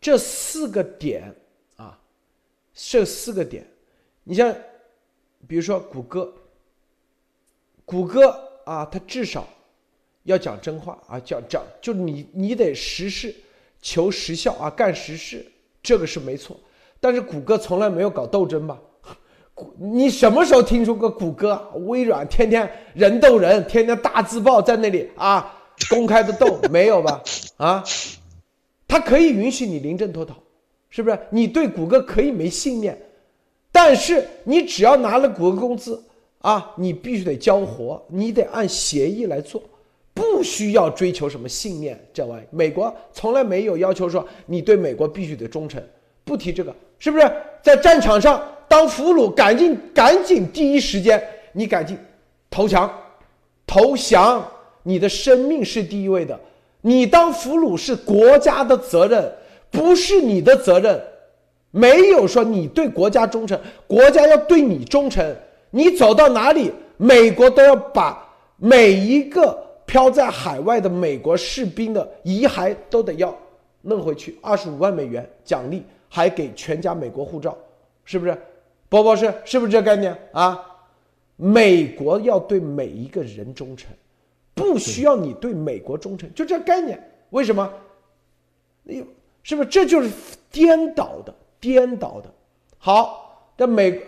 [0.00, 1.34] 这四个点
[1.76, 1.98] 啊，
[2.74, 3.66] 这四个点，
[4.24, 4.54] 你像，
[5.46, 6.32] 比如说谷歌，
[7.84, 8.28] 谷歌
[8.64, 9.46] 啊，它至少
[10.24, 13.34] 要讲真话啊，讲讲，就你你得实事
[13.82, 15.44] 求实效啊，干实事，
[15.82, 16.58] 这个是没错。
[17.00, 18.78] 但是谷歌从来没有搞斗争吧？
[19.54, 25.57] 谷你什么时候听说过谷歌、微软天天人斗人，天天大字报在那里啊
[25.88, 27.22] 公开的斗没有吧？
[27.56, 27.84] 啊，
[28.86, 30.34] 他可以允许你临阵脱逃，
[30.90, 31.18] 是不是？
[31.30, 32.98] 你对谷歌可以没信念，
[33.70, 36.02] 但是你只要拿了谷歌工资
[36.38, 39.62] 啊，你必须得交活，你得按协议来做，
[40.14, 42.44] 不需要追求什么信念这玩意。
[42.50, 45.82] 美国从来没有要求说你对美国必须得忠诚，
[46.24, 46.74] 不提这个。
[47.00, 47.32] 是不是
[47.62, 51.22] 在战场上当俘虏，赶紧赶紧第一时间
[51.52, 51.96] 你赶紧
[52.50, 52.92] 投降，
[53.64, 54.44] 投降，
[54.88, 56.40] 你的生命是第一位的，
[56.80, 59.30] 你当俘虏是国家的责任，
[59.70, 60.98] 不是你的责任，
[61.70, 65.36] 没有说你对国家忠诚，国家要对你忠诚，
[65.70, 69.54] 你走到哪里，美国都要把每一个
[69.84, 73.36] 飘在海外的美国士兵的遗骸都得要
[73.82, 75.82] 弄回去，二十五万美元奖励。
[76.10, 77.54] 还给全家美国护照，
[78.06, 78.34] 是不是？
[78.88, 80.58] 波波是是不是这概念啊？
[81.36, 83.90] 美国要对每一个人忠诚，
[84.58, 87.02] 不需要你对美国忠诚，就这概念。
[87.30, 87.72] 为什么？
[88.82, 89.04] 你
[89.42, 90.10] 是不是这就是
[90.50, 91.34] 颠倒的？
[91.60, 92.28] 颠倒的。
[92.76, 94.00] 好，这美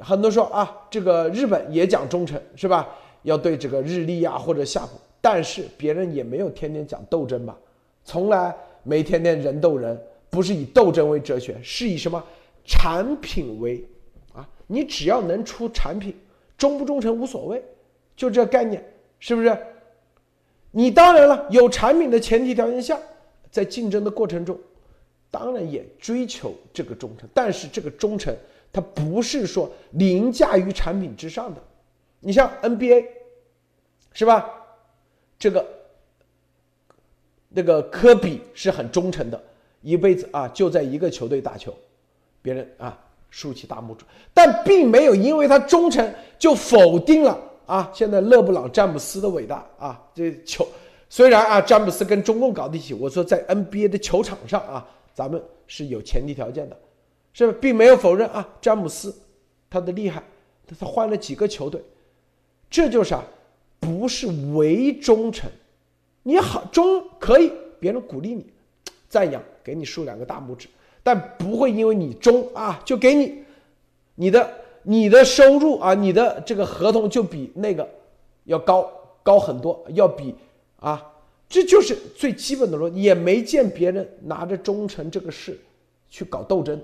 [0.00, 2.88] 很多说啊，这个日本也讲忠诚，是吧？
[3.22, 7.56] 要对这个日立啊或者夏普，但是别人也没有天天讲斗争吧？
[8.04, 10.00] 从来没天天人斗人。
[10.28, 12.22] 不是以斗争为哲学，是以什么
[12.66, 13.82] 产品为
[14.34, 14.46] 啊？
[14.66, 16.14] 你只要能出产品，
[16.58, 17.62] 忠不忠诚无所谓，
[18.14, 18.84] 就这概念，
[19.18, 19.56] 是不是？
[20.78, 22.98] 你当然了，有产品的前提条件下，
[23.50, 24.60] 在竞争的过程中，
[25.30, 28.36] 当然也追求这个忠诚，但是这个忠诚
[28.70, 31.62] 它不是说凌驾于产品之上的。
[32.20, 33.06] 你像 NBA，
[34.12, 34.50] 是吧？
[35.38, 35.66] 这个
[37.48, 39.42] 那个科比是很忠诚的。
[39.80, 41.74] 一辈子啊，就在一个球队打球，
[42.42, 44.04] 别人啊竖起大拇指，
[44.34, 47.90] 但并没有因为他忠诚就否定了啊。
[47.92, 50.66] 现在勒布朗詹姆斯的伟大啊，这球
[51.08, 56.76] 虽然啊詹姆斯跟中共搞在一起，我说在 NBA 的球场上啊，咱们是有前提条件的，
[57.32, 59.14] 是并没有否认啊詹姆斯
[59.68, 60.22] 他的厉害，
[60.66, 61.82] 他他换了几个球队，
[62.70, 63.24] 这就是啊
[63.78, 65.50] 不是唯忠诚，
[66.22, 68.46] 你好忠可以，别人鼓励你。
[69.08, 70.68] 赞扬，给你竖两个大拇指，
[71.02, 73.44] 但不会因为你忠啊，就给你
[74.16, 74.52] 你的
[74.88, 77.88] 你的收入啊，你的这个合同就比那个
[78.44, 78.88] 要高
[79.24, 80.32] 高很多，要比
[80.78, 81.12] 啊，
[81.48, 83.02] 这就是最基本的逻辑。
[83.02, 85.58] 也没见别人拿着忠诚这个事
[86.08, 86.80] 去搞斗争，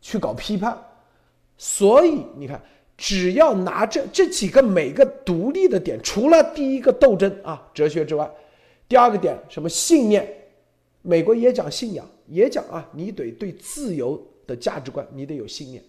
[0.00, 0.82] 去搞批判。
[1.58, 2.58] 所以你看，
[2.96, 8.30] 只要拿着这几个每个独立的点，除了第一个斗争啊哲学之外，
[8.88, 10.26] 第二个点什么信念。
[11.02, 15.84] 美国也讲信仰，也讲啊，你得对自由的价值观，你得有信念。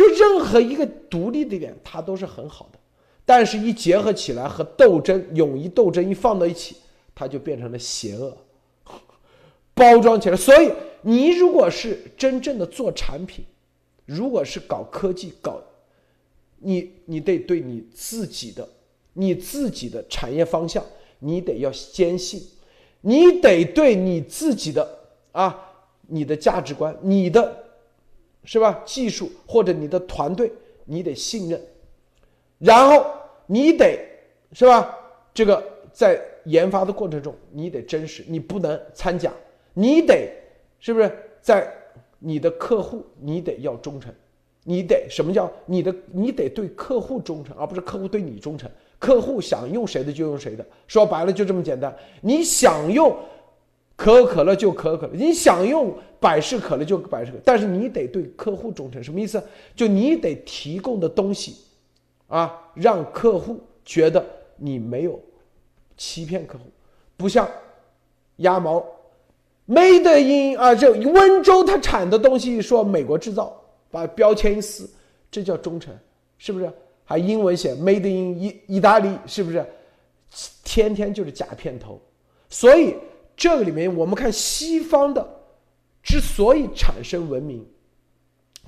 [0.00, 2.78] 就任何一个独立的点，它都是很好的，
[3.26, 6.76] 但是一结合起来和斗争、勇于斗争一放到一起，
[7.14, 8.34] 它就变成了邪恶，
[9.74, 10.36] 包装起来。
[10.36, 10.72] 所以，
[11.02, 13.44] 你如果是真正的做产品，
[14.06, 15.60] 如果是搞科技、搞，
[16.60, 18.66] 你你得对你自己的、
[19.12, 20.82] 你自己的产业方向，
[21.18, 22.42] 你得要坚信。
[23.02, 24.98] 你得对你自己的
[25.32, 25.58] 啊，
[26.06, 27.64] 你的价值观，你的，
[28.44, 28.82] 是吧？
[28.84, 30.50] 技术或者你的团队，
[30.84, 31.60] 你得信任，
[32.58, 33.06] 然后
[33.46, 33.98] 你得
[34.52, 34.96] 是吧？
[35.32, 35.62] 这个
[35.92, 39.32] 在研发的过程中，你得真实，你不能掺假，
[39.74, 40.32] 你得
[40.78, 41.10] 是不是
[41.40, 41.72] 在
[42.18, 44.12] 你的客户，你得要忠诚，
[44.64, 45.94] 你得什么叫你的？
[46.12, 48.68] 你得对客户忠诚，而不是客户对你忠诚。
[48.98, 51.94] 客户想用谁的就用谁的，说白了就这么简单。
[52.20, 53.16] 你想用
[53.96, 59.02] 可口可乐就可口可乐，你想用百事可乐就百事可乐，但是你得对客户忠诚。
[59.02, 59.42] 什么意思？
[59.74, 61.56] 就你得提供的东西，
[62.28, 64.24] 啊，让客户觉得
[64.56, 65.18] 你没有
[65.96, 66.64] 欺骗客户，
[67.16, 67.48] 不像
[68.36, 68.84] 鸭毛
[69.66, 73.58] ，made in 啊，这温州它产的东西说美国制造，
[73.90, 74.88] 把标签一撕，
[75.30, 75.92] 这叫忠诚，
[76.38, 76.70] 是不是？
[77.04, 79.64] 还英文写 “made in 意意大利”，是不是？
[80.62, 82.00] 天天就是假片头，
[82.48, 82.94] 所以
[83.36, 85.39] 这个里面我们看西方的
[86.02, 87.66] 之所以产生文明，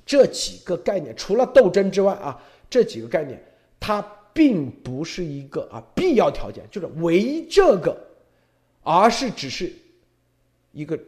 [0.04, 3.42] 这几个概念除了斗争之外啊，这几个概念
[3.80, 4.00] 它
[4.32, 7.96] 并不是一个啊必要条件，就是唯一这个，
[8.82, 9.72] 而是只是
[10.72, 10.98] 一个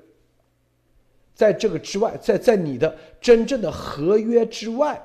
[1.35, 5.03] 在这个之外，在在你的真正的合约之外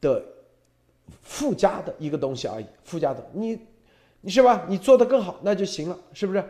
[0.00, 0.24] 的
[1.22, 3.58] 附加的一个东西而已，附加的你
[4.20, 4.64] 你是吧？
[4.68, 6.42] 你做的更好那就行了，是不是？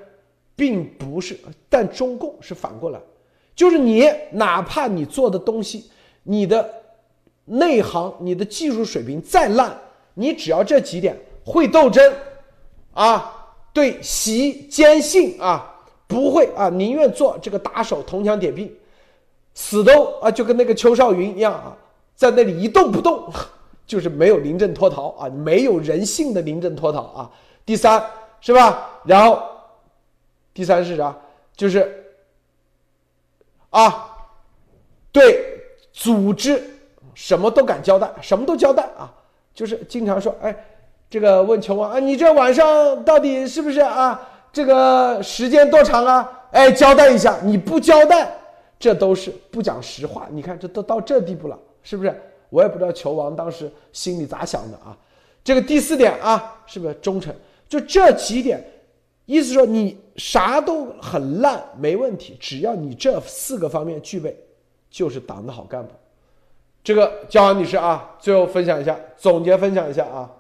[0.57, 1.37] 并不是，
[1.69, 3.01] 但中共是反过来，
[3.55, 5.91] 就是你哪怕你做的东西，
[6.23, 6.69] 你的
[7.45, 9.77] 内行、你的技术水平再烂，
[10.15, 12.13] 你只要这几点会斗争，
[12.93, 15.75] 啊，对习坚信啊，
[16.07, 18.77] 不会啊，宁愿做这个打手，铜墙铁壁，
[19.55, 21.77] 死都啊，就跟那个邱少云一样啊，
[22.15, 23.31] 在那里一动不动，
[23.87, 27.31] 就是没有临阵脱逃啊，没有人性的临阵脱逃啊。
[27.65, 28.05] 第三
[28.41, 29.01] 是吧？
[29.05, 29.43] 然后。
[30.53, 31.13] 第三是啥？
[31.57, 32.04] 就是
[33.75, 34.07] 啊，
[35.11, 35.61] 对
[35.93, 36.63] 组织
[37.13, 39.13] 什么都敢交代，什么都交代啊，
[39.53, 40.55] 就是经常说，哎，
[41.11, 44.29] 这个问球王啊，你这晚上到底是不是啊？
[44.53, 46.47] 这个时间多长啊？
[46.53, 48.33] 哎，交代一下，你不交代，
[48.79, 50.29] 这都是不讲实话。
[50.31, 52.15] 你看，这都到这地步了，是不是？
[52.51, 54.97] 我也不知道球王当时心里咋想的啊。
[55.43, 57.35] 这个第四点啊，是不是忠诚？
[57.69, 58.65] 就这几点。
[59.27, 64.37] 意思说你啥都很烂没问题，只要你这四个方面具备，
[64.91, 65.93] 就是党的好干部。
[66.83, 70.31] 这个焦安女士啊，最后分享一下，总结分享一下啊。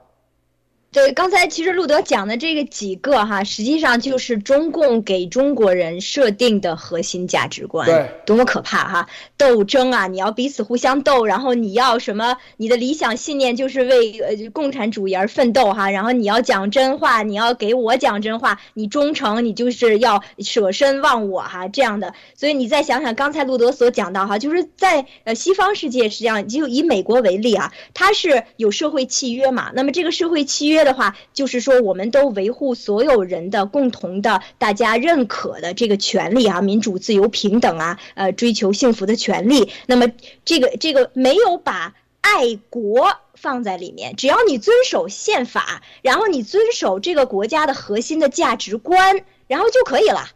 [0.95, 9.09] 对，刚才其实路德讲的这个几个哈，实际上就是中共给中国人设定的核心价值观，对，多么可怕哈！
[9.37, 12.37] 斗争啊，你要彼此互相斗，然后你要什么？
[12.59, 22.15] 你的理想信念就是为呃共产主义而奋斗哈，然后你要讲真话，你要给我讲真话，你忠诚，你就是要舍身忘我哈，这样的。
[22.37, 30.84] 所以你再想想刚才路德所讲到哈，就是在呃西方世界，实际上就以美国为例啊，它是有社会契约嘛，那么这个社会契约。
[30.85, 39.73] 的话，就是说，我们都维护所有人的共同的、大家认可的这个权利啊，民主、自由、平等啊，呃，追求幸福的权利。
[39.86, 40.06] 那么，
[40.44, 50.28] 这个这个没有把爱国放在里面，只要你遵守宪法，然后你遵守这个国家的核心的价值观，然后就可以了。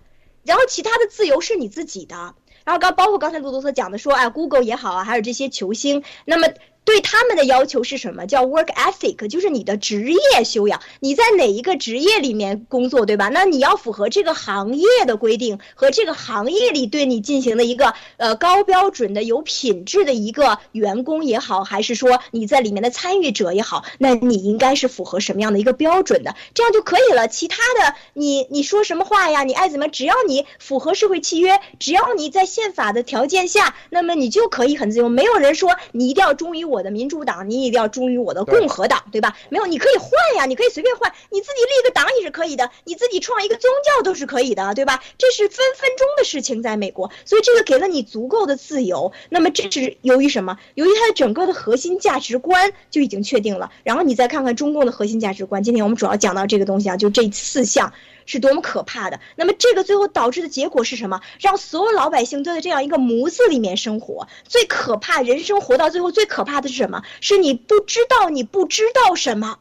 [0.45, 2.35] 然后其他的自由是你自己的。
[2.65, 6.49] 然后刚包括刚才路多特讲的说，哎，Google 也好啊，还有这些球星，那么。
[6.89, 8.27] 对他们的要求是什么？
[8.27, 10.81] 叫 work ethic，就是你的职业修养。
[11.01, 13.29] 你在哪一个职业里面工作，对吧？
[13.29, 26.35] 那你要符合这个行业的规定和这个行业里对你进行的一个呃高标准的、有品质的一个员工也好，还是说你在里面的参与者也好，那你应该是符合什么样的一个标准的？
[26.55, 27.29] 这样就可以了。
[27.29, 29.45] 其他的，你你说什么话呀？
[29.45, 29.89] 你爱怎么？
[29.89, 35.11] 只要你符合社会契约，只要你在宪法的条件下，那么你就可以很自由。
[35.11, 36.78] 没有人说你一定要忠于我。
[36.79, 39.37] 我的民主党，你一定要忠于我的共和党，对吧？
[39.49, 45.03] 没有，你可以换呀，你可以随便换，你自己立个党也是可以的，你自己创一个宗教都是可以的，对吧？
[45.19, 49.11] 这是分分钟的事情，在美国，所以这个给了你足够的自由。
[49.29, 50.57] 那么这是由于什么？
[50.77, 53.73] 由于它的整个的核心价值观就已经确定了。
[53.83, 57.93] 然后你再看看中共的核心价值观，今天我们主要讲到这个东西啊，就这四项。
[58.29, 59.21] 是多么可怕的！
[59.37, 61.23] 那么这个最后导致的结果是什么？
[61.41, 64.29] 让所有老百姓都在这样一个模子里面生活。
[64.47, 67.03] 最可怕，人生活到最后最可怕的是什么？
[67.23, 69.59] 是你不知道你不知道什么，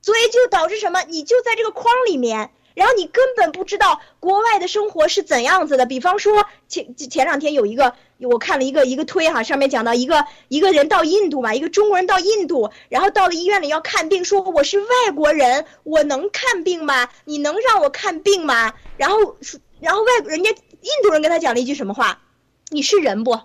[0.00, 1.02] 所以就导致什么？
[1.02, 2.50] 你就在这个框里面。
[2.76, 17.08] 然后你根本不知道国外的生活是怎样子的，比方说前前两天有一个我看了一个一个推哈，上面讲到一个一个人到印度嘛，一个中国人到印度，然后到了医院里要看病，说我是外国人，我能看病吗？
[17.24, 18.74] 你能让我看病吗？
[18.98, 19.38] 然后
[19.80, 22.20] 然后外人家印度人跟他讲了一句什么话？
[22.68, 23.40] 你是人不？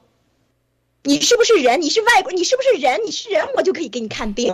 [1.04, 1.82] 你是不是人？
[1.82, 2.34] 你是外国？
[2.34, 3.00] 你是不是人？
[3.06, 4.54] 你是人，我就可以给你看病。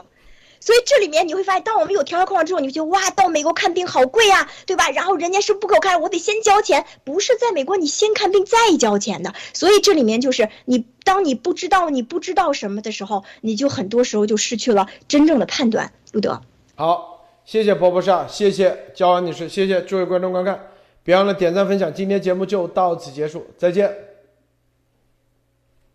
[0.60, 4.90] 所以这里面你会发现，当我们有条条框框之后，你就觉得哇，到美国看病好贵呀，对吧？
[4.90, 6.86] 然后人家是不给我看，我得先交钱。
[7.04, 9.34] 不是在美国，你先看病再交钱的。
[9.54, 15.94] 所以这里面就是你，当你不知道你不知道什么的时候，你就很多时候就失去了真正的判断。
[16.12, 16.42] 路德，
[16.76, 20.68] 好，谢谢波波莎，谢谢焦安女士，谢谢诸位观众观看，
[21.04, 21.94] 别忘了点赞分享。
[21.94, 24.17] 今天节目就到此结束，再见。